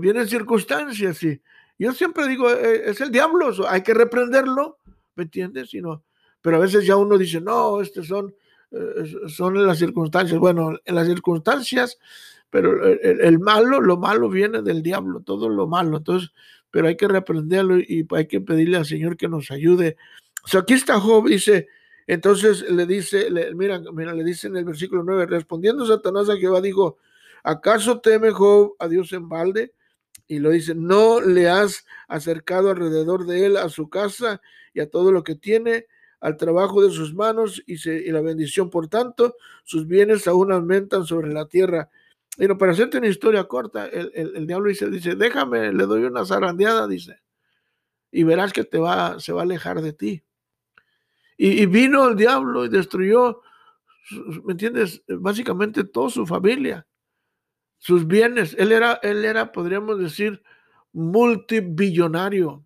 vienen 0.01 0.27
circunstancias 0.27 1.22
y 1.22 1.40
yo 1.79 1.92
siempre 1.92 2.27
digo, 2.27 2.51
e, 2.51 2.90
es 2.90 3.01
el 3.01 3.11
diablo, 3.11 3.53
hay 3.68 3.83
que 3.83 3.92
reprenderlo, 3.92 4.79
¿me 5.14 5.25
entiendes? 5.25 5.75
Y 5.75 5.83
pero 6.40 6.57
a 6.57 6.61
veces 6.61 6.87
ya 6.87 6.96
uno 6.96 7.18
dice, 7.18 7.40
no, 7.40 7.81
estas 7.81 8.07
son, 8.07 8.35
eh, 8.70 9.05
son 9.29 9.66
las 9.66 9.79
circunstancias. 9.79 10.38
Bueno, 10.38 10.79
en 10.85 10.94
las 10.94 11.07
circunstancias, 11.07 11.99
pero 12.51 12.87
el, 12.87 13.20
el, 13.20 13.38
malo, 13.38 13.81
lo 13.81 13.96
malo 13.96 14.29
viene 14.29 14.62
del 14.62 14.83
diablo, 14.83 15.20
todo 15.20 15.49
lo 15.49 15.66
malo. 15.66 15.99
Entonces, 15.99 16.31
pero 16.70 16.88
hay 16.88 16.96
que 16.96 17.09
reprenderlo 17.09 17.79
y 17.79 18.07
hay 18.11 18.27
que 18.27 18.40
pedirle 18.40 18.77
al 18.77 18.87
Señor 18.87 19.16
que 19.16 19.29
nos 19.29 19.51
ayude. 19.51 19.96
O 20.44 20.49
sea, 20.49 20.61
aquí 20.61 20.75
está 20.75 21.01
Job, 21.01 21.29
dice, 21.29 21.68
entonces 22.07 22.70
le 22.70 22.87
dice, 22.87 23.31
le, 23.31 23.55
mira, 23.55 23.83
mira, 23.92 24.14
le 24.14 24.22
dice 24.22 24.46
en 24.46 24.57
el 24.57 24.64
versículo 24.64 25.03
9, 25.03 25.27
respondiendo 25.27 25.85
Satanás 25.85 26.31
a 26.31 26.37
Jehová, 26.37 26.61
dijo, 26.61 26.99
¿acaso 27.47 28.01
teme 28.01 28.31
Job 28.31 28.75
a 28.79 28.89
Dios 28.89 29.13
en 29.13 29.29
balde? 29.29 29.73
Y 30.27 30.41
lo 30.41 30.51
dice, 30.51 30.75
¿no 30.75 31.21
le 31.21 31.49
has 31.49 31.87
acercado 32.09 32.71
alrededor 32.71 33.27
de 33.27 33.47
él 33.47 33.57
a 33.57 33.69
su 33.69 33.89
casa 33.89 34.41
y 34.75 34.81
a 34.81 34.91
todo 34.91 35.13
lo 35.13 35.23
que 35.23 35.37
tiene, 35.37 35.87
al 36.21 36.37
trabajo 36.37 36.83
de 36.83 36.91
sus 36.91 37.15
manos 37.15 37.63
y, 37.67 37.75
y 37.89 38.11
la 38.11 38.21
bendición? 38.21 38.69
Por 38.69 38.89
tanto, 38.89 39.37
sus 39.65 39.87
bienes 39.87 40.27
aún 40.27 40.51
aumentan 40.51 41.07
sobre 41.07 41.33
la 41.33 41.47
tierra. 41.47 41.89
Pero 42.37 42.59
para 42.59 42.73
hacerte 42.73 42.99
una 42.99 43.07
historia 43.07 43.45
corta, 43.45 43.87
el, 43.87 44.47
diablo 44.47 44.69
dice, 44.69 44.91
dice, 44.91 45.15
déjame, 45.15 45.73
le 45.73 45.87
doy 45.87 46.05
una 46.05 46.27
zarandeada, 46.27 46.87
dice, 46.87 47.21
y 48.11 48.25
verás 48.25 48.53
que 48.53 48.65
te 48.65 48.79
va, 48.79 49.19
se 49.21 49.33
va 49.33 49.41
a 49.41 49.45
alejar 49.45 49.81
de 49.81 49.93
ti. 49.93 50.23
Y, 51.39 51.67
vino 51.67 52.09
el 52.09 52.17
diablo 52.17 52.65
y 52.65 52.69
destruyó, 52.69 53.43
¿me 54.45 54.53
entiendes? 54.53 55.03
Básicamente 55.07 55.85
toda 55.85 56.11
su 56.11 56.27
familia, 56.27 56.87
sus 57.79 58.07
bienes. 58.07 58.55
Él 58.59 58.73
era, 58.73 58.99
él 59.03 59.25
era, 59.25 59.53
podríamos 59.53 59.99
decir, 59.99 60.43
multibillonario. 60.93 62.65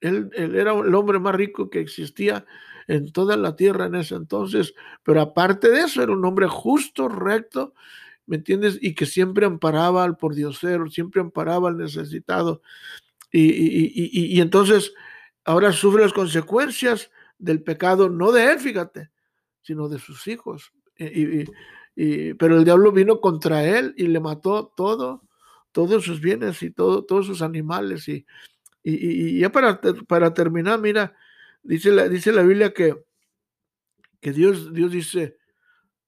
Él, 0.00 0.30
él 0.34 0.56
era 0.56 0.72
el 0.72 0.94
hombre 0.94 1.18
más 1.18 1.34
rico 1.34 1.70
que 1.70 1.80
existía 1.80 2.44
en 2.86 3.12
toda 3.12 3.36
la 3.36 3.56
tierra 3.56 3.86
en 3.86 3.96
ese 3.96 4.14
entonces, 4.14 4.74
pero 5.02 5.20
aparte 5.20 5.70
de 5.70 5.80
eso, 5.80 6.02
era 6.02 6.12
un 6.12 6.24
hombre 6.24 6.46
justo, 6.48 7.08
recto, 7.08 7.74
¿me 8.26 8.36
entiendes? 8.36 8.78
Y 8.80 8.94
que 8.94 9.06
siempre 9.06 9.46
amparaba 9.46 10.04
al 10.04 10.16
pordiosero, 10.16 10.88
siempre 10.90 11.20
amparaba 11.20 11.68
al 11.68 11.78
necesitado. 11.78 12.62
Y, 13.32 14.34
y, 14.36 14.40
entonces 14.40 14.94
ahora 15.44 15.72
sufre 15.72 16.02
las 16.02 16.12
consecuencias 16.12 17.10
del 17.38 17.62
pecado, 17.62 18.08
no 18.08 18.32
de 18.32 18.52
él, 18.52 18.58
fíjate, 18.60 19.10
sino 19.62 19.88
de 19.88 19.98
sus 19.98 20.26
hijos. 20.26 20.72
Y, 20.96 21.44
pero 22.38 22.58
el 22.58 22.64
diablo 22.64 22.92
vino 22.92 23.20
contra 23.20 23.64
él 23.64 23.94
y 23.96 24.06
le 24.06 24.20
mató 24.20 24.72
todo, 24.76 25.22
todos 25.72 26.04
sus 26.04 26.20
bienes 26.20 26.62
y 26.62 26.70
todo, 26.70 27.04
todos 27.04 27.26
sus 27.26 27.42
animales. 27.42 28.08
Y, 28.08 28.26
y, 28.82 29.40
ya 29.40 29.50
para, 29.50 29.80
para 30.06 30.34
terminar, 30.34 30.80
mira, 30.80 31.16
dice 31.62 31.90
la, 31.90 32.08
dice 32.08 32.32
la 32.32 32.42
Biblia 32.42 32.72
que, 32.72 32.94
que 34.20 34.32
Dios, 34.32 34.72
Dios 34.72 34.92
dice, 34.92 35.36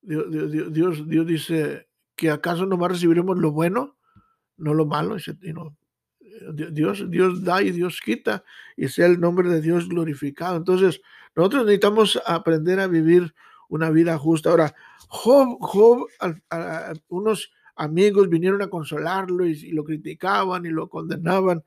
Dios, 0.02 0.26
Dios, 0.72 1.08
Dios 1.08 1.26
dice, 1.26 1.88
que 2.18 2.30
acaso 2.30 2.66
nomás 2.66 2.90
recibiremos 2.90 3.38
lo 3.38 3.52
bueno, 3.52 3.96
no 4.56 4.74
lo 4.74 4.84
malo. 4.84 5.16
Dios, 6.52 7.10
Dios 7.10 7.44
da 7.44 7.62
y 7.62 7.70
Dios 7.70 8.00
quita 8.04 8.44
y 8.76 8.88
sea 8.88 9.06
el 9.06 9.20
nombre 9.20 9.48
de 9.48 9.60
Dios 9.60 9.88
glorificado. 9.88 10.56
Entonces, 10.56 11.00
nosotros 11.36 11.64
necesitamos 11.64 12.20
aprender 12.26 12.80
a 12.80 12.88
vivir 12.88 13.32
una 13.68 13.90
vida 13.90 14.18
justa. 14.18 14.50
Ahora, 14.50 14.74
Job, 15.08 15.58
Job 15.60 16.06
unos 17.08 17.50
amigos 17.76 18.28
vinieron 18.28 18.62
a 18.62 18.68
consolarlo 18.68 19.46
y, 19.46 19.72
lo 19.72 19.84
criticaban 19.84 20.66
y 20.66 20.70
lo 20.70 20.88
condenaban, 20.88 21.64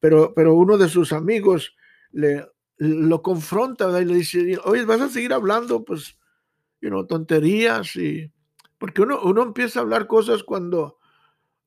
pero, 0.00 0.32
pero 0.34 0.54
uno 0.54 0.78
de 0.78 0.88
sus 0.88 1.12
amigos 1.12 1.74
le, 2.12 2.46
lo 2.78 3.22
confronta 3.22 4.00
y 4.00 4.04
le 4.04 4.14
dice, 4.14 4.58
oye, 4.64 4.84
vas 4.84 5.00
a 5.00 5.08
seguir 5.08 5.32
hablando, 5.32 5.84
pues, 5.84 6.16
you 6.80 6.88
know, 6.88 7.06
tonterías 7.06 7.96
y 7.96 8.30
porque 8.78 9.02
uno, 9.02 9.20
uno 9.22 9.42
empieza 9.42 9.80
a 9.80 9.82
hablar 9.82 10.06
cosas 10.06 10.44
cuando, 10.44 10.98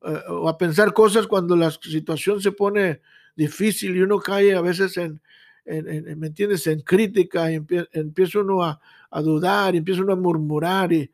eh, 0.04 0.22
o 0.30 0.48
a 0.48 0.58
pensar 0.58 0.94
cosas 0.94 1.28
cuando 1.28 1.58
la 1.58 1.70
situación 1.72 2.42
se 2.42 2.54
pone 2.54 3.02
difícil 3.36 3.98
y 3.98 4.02
uno 4.02 4.20
cae 4.20 4.56
a 4.56 4.62
veces 4.62 4.96
en, 4.96 5.22
en, 5.66 6.20
¿me 6.20 6.28
entiendes?, 6.28 6.66
en 6.68 6.82
crítica 6.82 7.52
y 7.52 7.60
empieza 7.94 8.40
uno 8.40 8.64
a, 8.64 8.80
dudar 9.22 9.76
y 9.76 9.80
empieza 9.80 10.02
uno 10.02 10.14
a 10.14 10.18
murmurar 10.18 10.94
y, 10.94 11.12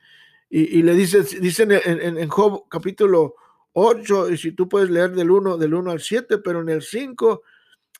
y, 0.50 0.82
le 0.82 0.94
dice, 0.94 1.24
dicen 1.40 1.72
en, 1.72 2.30
Job 2.30 2.68
capítulo 2.70 3.36
8, 3.74 4.32
y 4.32 4.38
si 4.38 4.52
tú 4.54 4.70
puedes 4.70 4.90
leer 4.90 5.12
del 5.12 5.30
1, 5.30 5.58
del 5.58 5.74
1 5.74 5.92
al 5.92 6.00
7, 6.00 6.38
pero 6.40 6.62
en 6.62 6.70
el 6.70 6.82
5, 6.82 7.44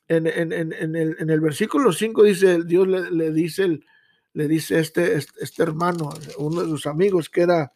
en, 0.08 0.26
el, 0.26 1.16
en 1.18 1.30
el 1.30 1.40
versículo 1.40 1.92
5 1.92 2.22
dice, 2.22 2.64
Dios 2.64 2.88
le, 2.88 3.10
le 3.10 3.32
dice, 3.32 3.80
le 4.32 4.48
dice 4.48 4.78
este, 4.78 5.16
este, 5.16 5.32
este, 5.42 5.62
hermano, 5.62 6.10
uno 6.38 6.62
de 6.62 6.68
sus 6.68 6.86
amigos 6.86 7.28
que 7.28 7.42
era 7.42 7.72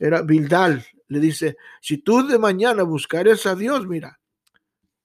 era 0.00 0.22
Bildal, 0.22 0.84
le 1.08 1.20
dice, 1.20 1.56
si 1.80 1.98
tú 1.98 2.26
de 2.26 2.38
mañana 2.38 2.82
buscares 2.82 3.44
a 3.46 3.54
Dios, 3.54 3.86
mira, 3.86 4.19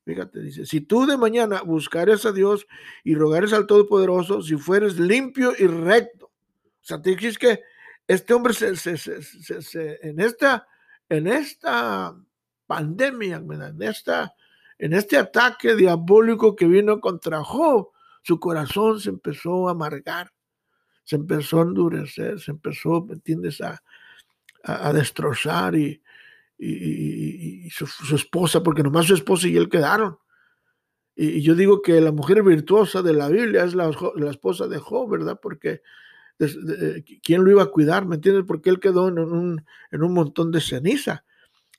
fíjate, 0.06 0.40
dice, 0.40 0.66
si 0.66 0.82
tú 0.82 1.06
de 1.06 1.18
mañana 1.18 1.64
buscares 1.64 2.26
a 2.26 2.32
Dios 2.32 2.68
y 3.04 3.16
rogares 3.16 3.52
al 3.54 3.66
Todopoderoso, 3.66 4.42
si 4.42 4.56
fueres 4.56 5.00
limpio 5.00 5.54
y 5.58 5.68
recto. 5.68 6.28
O 6.28 6.88
sea, 6.88 7.02
te 7.02 7.16
que 7.18 7.62
este 8.08 8.34
hombre 8.36 8.54
se, 8.54 8.76
se, 8.76 8.98
se, 8.98 10.00
en, 10.08 10.20
esta, 10.20 10.68
en 11.10 11.26
esta 11.26 12.16
pandemia, 12.68 13.38
en, 13.38 13.82
esta, 13.82 14.36
en 14.78 14.94
este 14.94 15.18
ataque 15.18 15.76
diabólico 15.76 16.56
que 16.56 16.68
vino 16.68 17.00
contra 17.00 17.44
Job, 17.44 17.90
su 18.22 18.40
corazón 18.40 19.00
se 19.00 19.10
empezó 19.10 19.68
a 19.68 19.72
amargar, 19.72 20.32
se 21.04 21.16
empezó 21.16 21.60
a 21.60 21.64
endurecer, 21.64 22.40
se 22.40 22.52
empezó, 22.52 23.04
¿me 23.04 23.14
entiendes?, 23.14 23.60
a, 23.62 23.82
a, 24.64 24.94
destrozar 24.94 25.76
y, 25.76 26.02
y, 26.58 27.70
su, 27.70 27.86
esposa, 28.16 28.64
porque 28.64 28.84
nomás 28.84 29.06
su 29.06 29.14
esposa 29.14 29.48
y 29.48 29.58
él 29.58 29.70
quedaron. 29.70 30.18
Y, 31.16 31.42
yo 31.42 31.56
digo 31.56 31.82
que 31.82 32.02
la 32.02 32.12
mujer 32.12 32.44
virtuosa 32.44 33.02
de 33.02 33.14
la 33.14 33.30
Biblia 33.30 33.64
es 33.64 33.76
la, 33.76 33.90
esposa 34.30 34.68
de 34.68 34.80
Job, 34.80 35.10
¿verdad? 35.10 35.40
Porque 35.42 35.82
¿quién 37.24 37.44
lo 37.44 37.52
iba 37.52 37.64
a 37.64 37.72
cuidar? 37.72 38.06
¿Me 38.06 38.16
entiendes? 38.16 38.44
Porque 38.48 38.70
él 38.70 38.80
quedó 38.80 39.08
en 39.08 39.20
un, 39.20 39.66
en 39.92 40.04
un 40.04 40.14
montón 40.14 40.52
de 40.52 40.62
ceniza. 40.62 41.26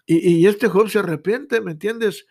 Y, 0.06 0.46
este 0.46 0.68
Job 0.68 0.88
se 0.88 1.00
arrepiente, 1.00 1.60
¿me 1.60 1.72
entiendes? 1.72 2.26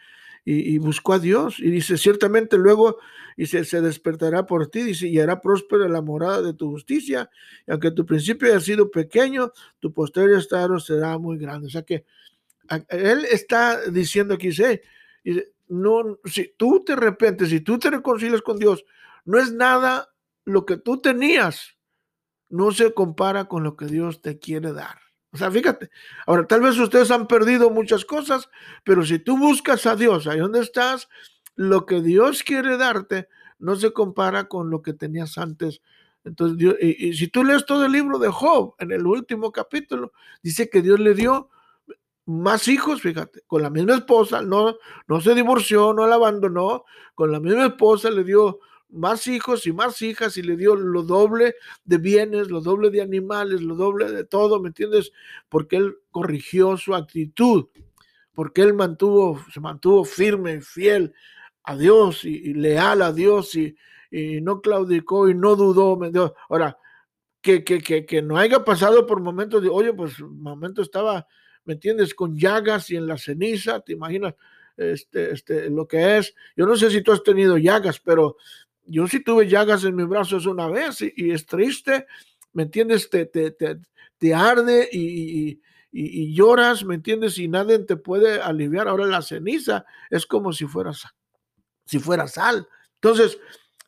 y, 0.46 0.78
buscó 0.78 1.14
a 1.14 1.20
Dios. 1.20 1.60
Y 1.60 1.72
dice, 1.72 1.98
ciertamente 1.98 2.58
luego 2.58 3.00
y 3.36 3.48
se, 3.48 3.66
se, 3.66 3.82
despertará 3.82 4.46
por 4.46 4.68
ti, 4.68 4.84
dice, 4.84 5.08
y 5.08 5.20
hará 5.20 5.42
próspera 5.42 5.90
la 5.90 6.02
morada 6.02 6.42
de 6.42 6.54
tu 6.54 6.70
justicia. 6.70 7.30
Y 7.68 7.72
aunque 7.72 7.92
tu 7.92 8.06
principio 8.06 8.48
haya 8.50 8.60
sido 8.60 8.92
pequeño, 8.92 9.52
tu 9.80 9.92
posterior 9.92 10.38
estado 10.38 10.80
será 10.80 11.18
muy 11.18 11.38
grande. 11.38 11.68
O 11.68 11.70
sea 11.70 11.82
que 11.82 12.06
él 12.90 13.26
está 13.26 13.90
diciendo 13.90 14.36
aquí, 14.36 14.48
dice, 14.48 14.82
no, 15.68 16.20
si 16.26 16.54
tú 16.58 16.84
te 16.84 16.94
arrepientes, 16.94 17.50
si 17.50 17.62
tú 17.62 17.80
te 17.80 17.90
reconcilias 17.90 18.42
con 18.42 18.58
Dios, 18.58 18.86
no 19.26 19.40
es 19.40 19.52
nada 19.52 20.14
lo 20.44 20.66
que 20.66 20.78
tú 20.78 21.02
tenías, 21.02 21.78
no 22.50 22.72
se 22.72 22.94
compara 22.94 23.46
con 23.46 23.64
lo 23.64 23.76
que 23.76 23.86
Dios 23.86 24.22
te 24.22 24.40
quiere 24.40 24.74
dar. 24.74 25.00
O 25.32 25.38
sea, 25.38 25.52
fíjate, 25.52 25.90
ahora 26.28 26.48
tal 26.48 26.62
vez 26.62 26.78
ustedes 26.78 27.12
han 27.12 27.28
perdido 27.28 27.70
muchas 27.70 28.06
cosas, 28.06 28.50
pero 28.84 29.04
si 29.06 29.20
tú 29.20 29.38
buscas 29.38 29.86
a 29.86 29.96
Dios, 29.96 30.28
ahí 30.28 30.40
donde 30.40 30.62
estás, 30.62 31.10
lo 31.56 31.86
que 31.86 32.02
Dios 32.02 32.44
quiere 32.44 32.78
darte 32.78 33.28
no 33.60 33.76
se 33.76 33.92
compara 33.92 34.48
con 34.48 34.70
lo 34.70 34.82
que 34.82 34.94
tenías 34.94 35.38
antes. 35.38 35.82
Entonces, 36.24 36.76
y, 36.82 37.14
si 37.14 37.28
tú 37.28 37.44
lees 37.44 37.66
todo 37.66 37.86
el 37.86 37.92
libro 37.92 38.20
de 38.20 38.30
Job, 38.30 38.76
en 38.80 38.92
el 38.92 39.06
último 39.06 39.52
capítulo, 39.52 40.12
dice 40.42 40.70
que 40.70 40.82
Dios 40.82 41.00
le 41.00 41.14
dio 41.14 41.50
más 42.26 42.68
hijos, 42.68 43.02
fíjate, 43.02 43.42
con 43.48 43.62
la 43.62 43.70
misma 43.70 43.96
esposa, 43.96 44.42
no, 44.42 44.78
no 45.08 45.22
se 45.22 45.36
divorció, 45.36 45.94
no 45.94 46.08
la 46.08 46.16
abandonó, 46.16 46.86
con 47.14 47.32
la 47.32 47.40
misma 47.40 47.68
esposa 47.68 48.10
le 48.10 48.24
dio 48.24 48.60
más 48.90 49.28
hijos 49.28 49.68
y 49.68 49.74
más 49.74 50.02
hijas 50.02 50.38
y 50.38 50.42
le 50.42 50.56
dio 50.56 50.76
lo 50.76 51.04
doble 51.04 51.56
de 51.84 51.98
bienes, 51.98 52.50
lo 52.50 52.62
doble 52.62 52.90
de 52.90 53.02
animales, 53.02 53.62
lo 53.62 53.76
doble 53.76 54.12
de 54.12 54.24
todo, 54.24 54.60
¿me 54.60 54.70
entiendes? 54.70 55.12
Porque 55.50 55.78
él 55.78 55.98
corrigió 56.12 56.78
su 56.78 56.96
actitud, 56.96 57.68
porque 58.34 58.62
él 58.62 58.74
mantuvo, 58.74 59.40
se 59.52 59.60
mantuvo 59.60 60.04
firme, 60.04 60.62
fiel 60.62 61.14
a 61.64 61.76
Dios 61.76 62.24
y, 62.26 62.54
leal 62.54 63.02
a 63.02 63.12
Dios 63.12 63.56
y, 63.56 63.76
no 64.12 64.62
claudicó 64.62 65.28
y 65.28 65.36
no 65.36 65.58
dudó. 65.58 66.00
Ahora, 66.48 66.78
que, 67.42 67.66
que, 67.66 67.80
que, 67.82 68.06
que, 68.06 68.22
no 68.22 68.38
haya 68.38 68.64
pasado 68.64 69.06
por 69.06 69.20
momentos 69.20 69.62
de, 69.62 69.68
oye, 69.68 69.92
pues 69.92 70.22
momento 70.22 70.82
estaba, 70.82 71.28
¿me 71.66 71.74
entiendes? 71.74 72.14
Con 72.14 72.38
llagas 72.38 72.90
y 72.90 72.96
en 72.96 73.08
la 73.08 73.18
ceniza, 73.18 73.82
¿te 73.82 73.94
imaginas? 73.94 74.36
Este, 74.78 75.32
este, 75.32 75.70
lo 75.70 75.88
que 75.88 76.18
es. 76.18 76.34
Yo 76.56 76.66
no 76.66 76.76
sé 76.76 76.90
si 76.92 77.02
tú 77.02 77.12
has 77.12 77.24
tenido 77.24 77.58
llagas, 77.58 78.00
pero 78.00 78.38
yo 78.86 79.08
sí 79.08 79.24
tuve 79.24 79.48
llagas 79.48 79.84
en 79.84 79.96
mis 79.96 80.08
brazos 80.08 80.46
una 80.46 80.68
vez 80.68 81.02
y, 81.02 81.32
es 81.32 81.46
triste, 81.46 82.06
¿me 82.54 82.64
entiendes? 82.64 83.10
Te, 83.10 83.26
te, 83.26 83.52
te, 83.52 84.34
arde 84.34 84.88
y, 84.92 85.60
y, 85.92 86.34
lloras, 86.34 86.84
¿me 86.84 86.96
entiendes? 86.96 87.38
Y 87.38 87.48
nadie 87.48 87.80
te 87.80 87.96
puede 87.96 88.42
aliviar. 88.42 88.88
Ahora 88.88 89.06
la 89.06 89.22
ceniza 89.22 89.86
es 90.10 90.26
como 90.26 90.54
si 90.54 90.66
fuera, 90.66 90.92
si 91.86 92.00
fuera 92.00 92.28
sal. 92.28 92.68
Entonces, 92.96 93.40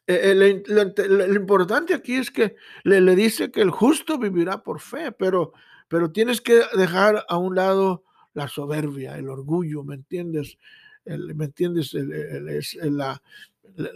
eh, 0.08 0.32
eh, 0.32 0.64
lo, 0.68 1.36
importante 1.36 1.94
aquí 1.94 2.16
es 2.16 2.32
que 2.32 2.56
le, 2.84 3.02
le, 3.02 3.16
dice 3.16 3.52
que 3.52 3.62
el 3.62 3.72
justo 3.72 4.18
vivirá 4.18 4.64
por 4.64 4.80
fe, 4.80 5.12
pero, 5.12 5.54
pero 5.88 6.12
tienes 6.12 6.42
que 6.42 6.62
dejar 6.76 7.26
a 7.28 7.38
un 7.38 7.56
lado 7.56 8.04
la 8.34 8.48
soberbia, 8.48 9.18
el 9.18 9.30
orgullo, 9.30 9.84
¿me 9.84 9.96
entiendes? 9.96 10.58
¿Me 11.06 11.46
entiendes? 11.46 11.94
la, 11.94 13.22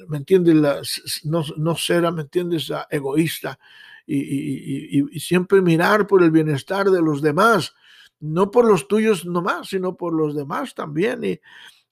¿me 0.08 0.18
entiendes? 0.18 1.22
no, 1.24 1.44
no 1.58 1.76
ser, 1.76 2.12
¿me 2.12 2.22
entiendes? 2.22 2.72
Egoísta 2.90 3.60
y, 4.08 5.20
siempre 5.20 5.62
mirar 5.62 6.08
por 6.08 6.24
el 6.24 6.32
bienestar 6.32 6.90
de 6.90 7.02
los 7.02 7.22
demás, 7.22 7.74
no 8.20 8.52
por 8.52 8.66
los 8.66 8.88
tuyos 8.88 9.26
nomás, 9.26 9.70
sino 9.70 9.96
por 9.96 10.14
los 10.14 10.36
demás 10.36 10.74
también. 10.74 11.40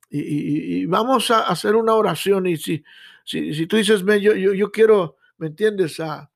Y, 0.10 0.86
vamos 0.86 1.32
a 1.32 1.42
hacer 1.42 1.76
una 1.76 1.94
oración 1.94 2.48
y 2.48 2.58
si, 2.58 2.84
si, 3.24 3.68
tú 3.68 3.78
dices, 3.78 4.04
yo, 4.22 4.34
yo, 4.34 4.54
yo, 4.54 4.72
quiero, 4.72 5.18
¿me 5.38 5.48
entiendes? 5.48 6.00
A, 6.00 6.30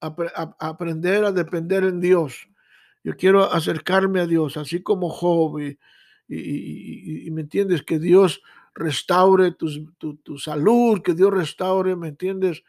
aprender 0.00 1.24
a 1.24 1.32
depender 1.32 1.84
en 1.84 2.00
Dios. 2.00 2.48
Yo 3.06 3.16
quiero 3.16 3.52
acercarme 3.52 4.18
a 4.18 4.26
Dios, 4.26 4.56
así 4.56 4.82
como 4.82 5.08
Job, 5.10 5.60
y, 5.60 5.78
y, 6.26 7.30
me 7.30 7.42
entiendes 7.42 7.84
que 7.84 8.00
Dios 8.00 8.42
restaure 8.74 9.52
tu, 9.52 9.92
tu, 10.24 10.38
salud, 10.38 11.02
que 11.02 11.14
Dios 11.14 11.32
restaure, 11.32 11.94
¿me 11.94 12.08
entiendes? 12.08 12.64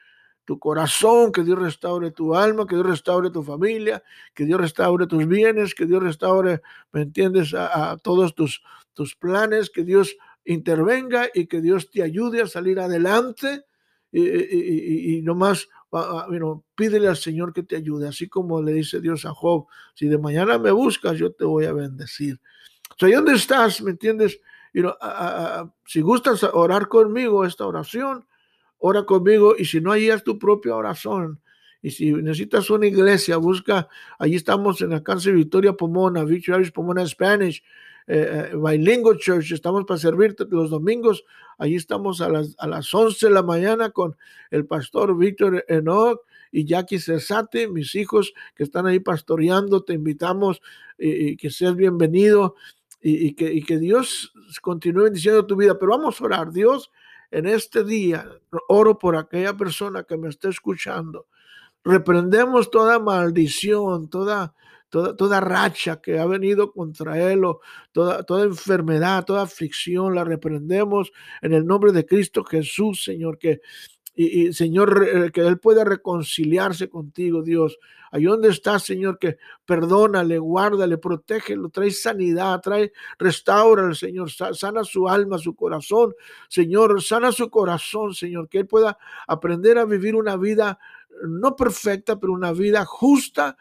Tu 0.46 0.60
corazón, 0.60 1.32
que 1.32 1.44
Dios 1.44 1.58
restaure 1.58 2.12
tu 2.12 2.36
alma, 2.36 2.68
que 2.68 2.76
Dios 2.76 2.86
restaure 2.86 3.32
tu 3.32 3.42
familia, 3.42 4.04
que 4.36 4.46
Dios 4.46 4.62
restaure 4.62 5.08
tus 5.08 5.28
bienes, 5.28 5.74
que 5.74 5.88
Dios 5.88 6.04
restaure, 6.04 6.62
¿me 6.92 7.02
entiendes? 7.02 7.56
A, 7.56 7.98
todos 7.98 8.36
tus, 8.36 8.62
tus 8.94 9.16
planes, 9.16 9.72
que 9.72 9.84
Dios 9.84 10.18
intervenga 10.46 11.30
y 11.34 11.48
que 11.48 11.62
Dios 11.62 11.90
te 11.90 12.04
ayude 12.04 12.44
a 12.44 12.48
salir 12.48 12.80
adelante. 12.80 13.64
Y, 14.12 14.22
y, 14.22 15.18
y, 15.18 15.22
nomás 15.24 15.68
pídele 16.76 17.08
al 17.08 17.18
Señor 17.18 17.54
que 17.54 17.64
te 17.64 17.76
ayude, 17.76 18.08
así 18.08 18.28
como 18.28 18.62
le 18.62 18.74
dice 18.74 19.00
Dios 19.00 19.26
a 19.26 19.34
Job, 19.34 19.68
si 19.94 20.08
de 20.08 20.18
mañana 20.18 20.58
me 20.58 20.72
buscas, 20.72 21.18
yo 21.18 21.32
te 21.32 21.46
voy 21.46 21.66
a 21.66 21.74
bendecir. 21.74 22.40
O 22.92 22.96
sea, 22.98 23.16
¿dónde 23.16 23.34
estás? 23.34 23.82
¿Me 23.82 23.92
entiendes? 23.92 24.40
si 25.86 26.02
gustas 26.02 26.44
orar 26.44 26.88
conmigo 26.88 27.46
esta 27.46 27.66
oración, 27.66 28.28
ora 28.78 29.04
conmigo 29.06 29.56
y 29.58 29.66
si 29.66 29.82
no, 29.82 29.92
ahí 29.92 30.10
es 30.10 30.24
tu 30.24 30.38
propia 30.38 30.76
oración. 30.76 31.42
Y 31.82 31.92
si 31.92 32.12
necesitas 32.12 32.70
una 32.70 32.88
iglesia, 32.88 33.38
busca, 33.38 33.88
allí 34.20 34.36
estamos 34.36 34.82
en 34.82 34.92
la 34.92 35.04
cárcel 35.04 35.36
Victoria 35.36 35.74
Pomona, 35.74 36.24
Victoria 36.24 36.70
Pomona 36.72 37.06
Spanish, 37.08 37.64
eh, 38.08 38.52
eh, 38.52 38.56
Bilingual 38.56 39.18
Church, 39.18 39.52
estamos 39.52 39.86
para 39.86 40.00
servirte 40.00 40.46
los 40.50 40.70
domingos, 40.70 41.26
allí 41.58 41.76
estamos 41.76 42.22
a 42.22 42.30
las, 42.30 42.56
a 42.58 42.68
las 42.68 42.94
11 42.94 43.28
de 43.28 43.34
la 43.34 43.44
mañana 43.44 43.92
con 43.92 44.16
el 44.50 44.66
pastor 44.66 45.18
Víctor 45.18 45.66
Enoch 45.68 46.22
y 46.52 46.66
Jackie 46.66 47.00
Cesate, 47.00 47.68
mis 47.68 47.94
hijos 47.96 48.34
que 48.56 48.64
están 48.64 48.88
ahí 48.88 49.00
pastoreando, 49.00 49.84
te 49.84 49.94
invitamos 49.94 50.62
y 50.98 51.38
que 51.38 51.52
seas 51.52 51.76
bienvenido 51.76 52.56
y, 53.02 53.34
que, 53.34 53.62
que 53.62 53.78
Dios 53.78 54.34
continúe 54.62 55.04
bendiciendo 55.04 55.46
tu 55.46 55.56
vida. 55.56 55.78
Pero 55.78 55.92
vamos 55.92 56.20
a 56.20 56.26
orar, 56.26 56.52
Dios, 56.52 56.92
en 57.32 57.46
este 57.46 57.84
día, 57.84 58.28
oro 58.68 58.98
por 58.98 59.16
aquella 59.16 59.56
persona 59.56 60.04
que 60.04 60.18
me 60.18 60.30
está 60.30 60.50
escuchando. 60.50 61.28
Reprendemos 61.84 62.72
toda 62.72 63.00
maldición, 63.00 64.10
toda, 64.10 64.54
toda, 64.90 65.40
racha 65.40 66.02
que 66.02 66.20
ha 66.20 66.26
venido 66.26 66.72
contra 66.72 67.22
él, 67.32 67.46
o 67.46 67.62
toda, 67.92 68.26
enfermedad, 68.44 69.26
toda 69.26 69.44
aflicción, 69.44 70.16
la 70.16 70.24
reprendemos 70.24 71.12
en 71.42 71.54
el 71.54 71.66
nombre 71.66 71.92
de 71.92 72.06
Cristo 72.06 72.44
Jesús, 72.44 73.04
Señor, 73.04 73.38
que 73.38 73.62
y, 74.20 74.52
Señor, 74.52 75.32
que 75.32 75.42
Él 75.42 75.60
pueda 75.60 75.84
reconciliarse 75.84 76.90
contigo, 76.90 77.44
Dios. 77.44 77.78
Ahí 78.12 78.24
donde 78.24 78.50
está, 78.50 78.80
Señor, 78.80 79.20
que 79.20 79.38
perdónale, 79.64 80.40
guárdale, 80.40 80.98
protégelo, 80.98 81.70
trae 81.70 81.92
sanidad, 81.92 82.60
trae, 82.62 82.92
restaura 83.20 83.94
Señor, 83.94 84.32
sana 84.32 84.84
su 84.84 85.08
alma, 85.08 85.38
su 85.38 85.56
corazón, 85.56 86.16
Señor, 86.50 87.04
sana 87.04 87.32
su 87.32 87.52
corazón, 87.52 88.16
Señor, 88.16 88.50
que 88.50 88.60
Él 88.60 88.68
pueda 88.68 88.98
aprender 89.28 89.78
a 89.78 89.86
vivir 89.86 90.16
una 90.16 90.36
vida 90.36 90.80
no 91.28 91.56
perfecta, 91.56 92.20
pero 92.20 92.34
una 92.34 92.54
vida 92.54 92.86
justa 92.86 93.56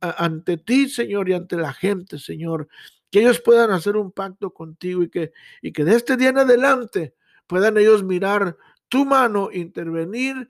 ante 0.00 0.56
ti, 0.56 0.88
Señor, 0.88 1.28
y 1.28 1.34
ante 1.34 1.56
la 1.56 1.72
gente, 1.72 2.18
Señor. 2.18 2.68
Que 3.10 3.20
ellos 3.20 3.40
puedan 3.40 3.70
hacer 3.70 3.96
un 3.96 4.12
pacto 4.12 4.50
contigo 4.52 5.02
y 5.02 5.08
que, 5.08 5.32
y 5.62 5.72
que 5.72 5.84
de 5.84 5.96
este 5.96 6.16
día 6.16 6.28
en 6.28 6.38
adelante 6.38 7.14
puedan 7.46 7.78
ellos 7.78 8.02
mirar 8.04 8.56
tu 8.88 9.04
mano 9.04 9.50
intervenir 9.52 10.48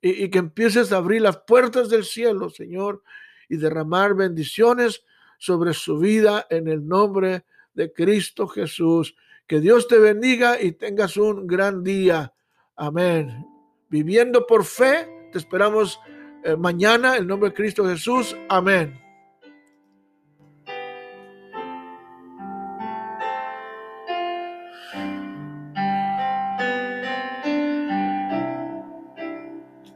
y, 0.00 0.28
que 0.30 0.38
empieces 0.38 0.92
a 0.92 0.98
abrir 0.98 1.22
las 1.22 1.38
puertas 1.38 1.88
del 1.88 2.04
cielo, 2.04 2.50
Señor, 2.50 3.02
y 3.48 3.56
derramar 3.56 4.14
bendiciones 4.14 5.04
sobre 5.38 5.74
su 5.74 5.98
vida 5.98 6.46
en 6.50 6.68
el 6.68 6.86
nombre 6.86 7.44
de 7.74 7.92
Cristo 7.92 8.46
Jesús. 8.46 9.16
Que 9.46 9.60
Dios 9.60 9.88
te 9.88 9.98
bendiga 9.98 10.60
y 10.60 10.72
tengas 10.72 11.16
un 11.16 11.46
gran 11.46 11.82
día. 11.82 12.32
Amén. 12.76 13.44
Viviendo 13.88 14.46
por 14.46 14.64
fe, 14.64 15.08
te 15.32 15.38
esperamos 15.38 15.98
mañana 16.58 17.16
en 17.16 17.26
nombre 17.26 17.50
de 17.50 17.54
Cristo 17.56 17.86
Jesús. 17.86 18.36
Amén. 18.48 19.07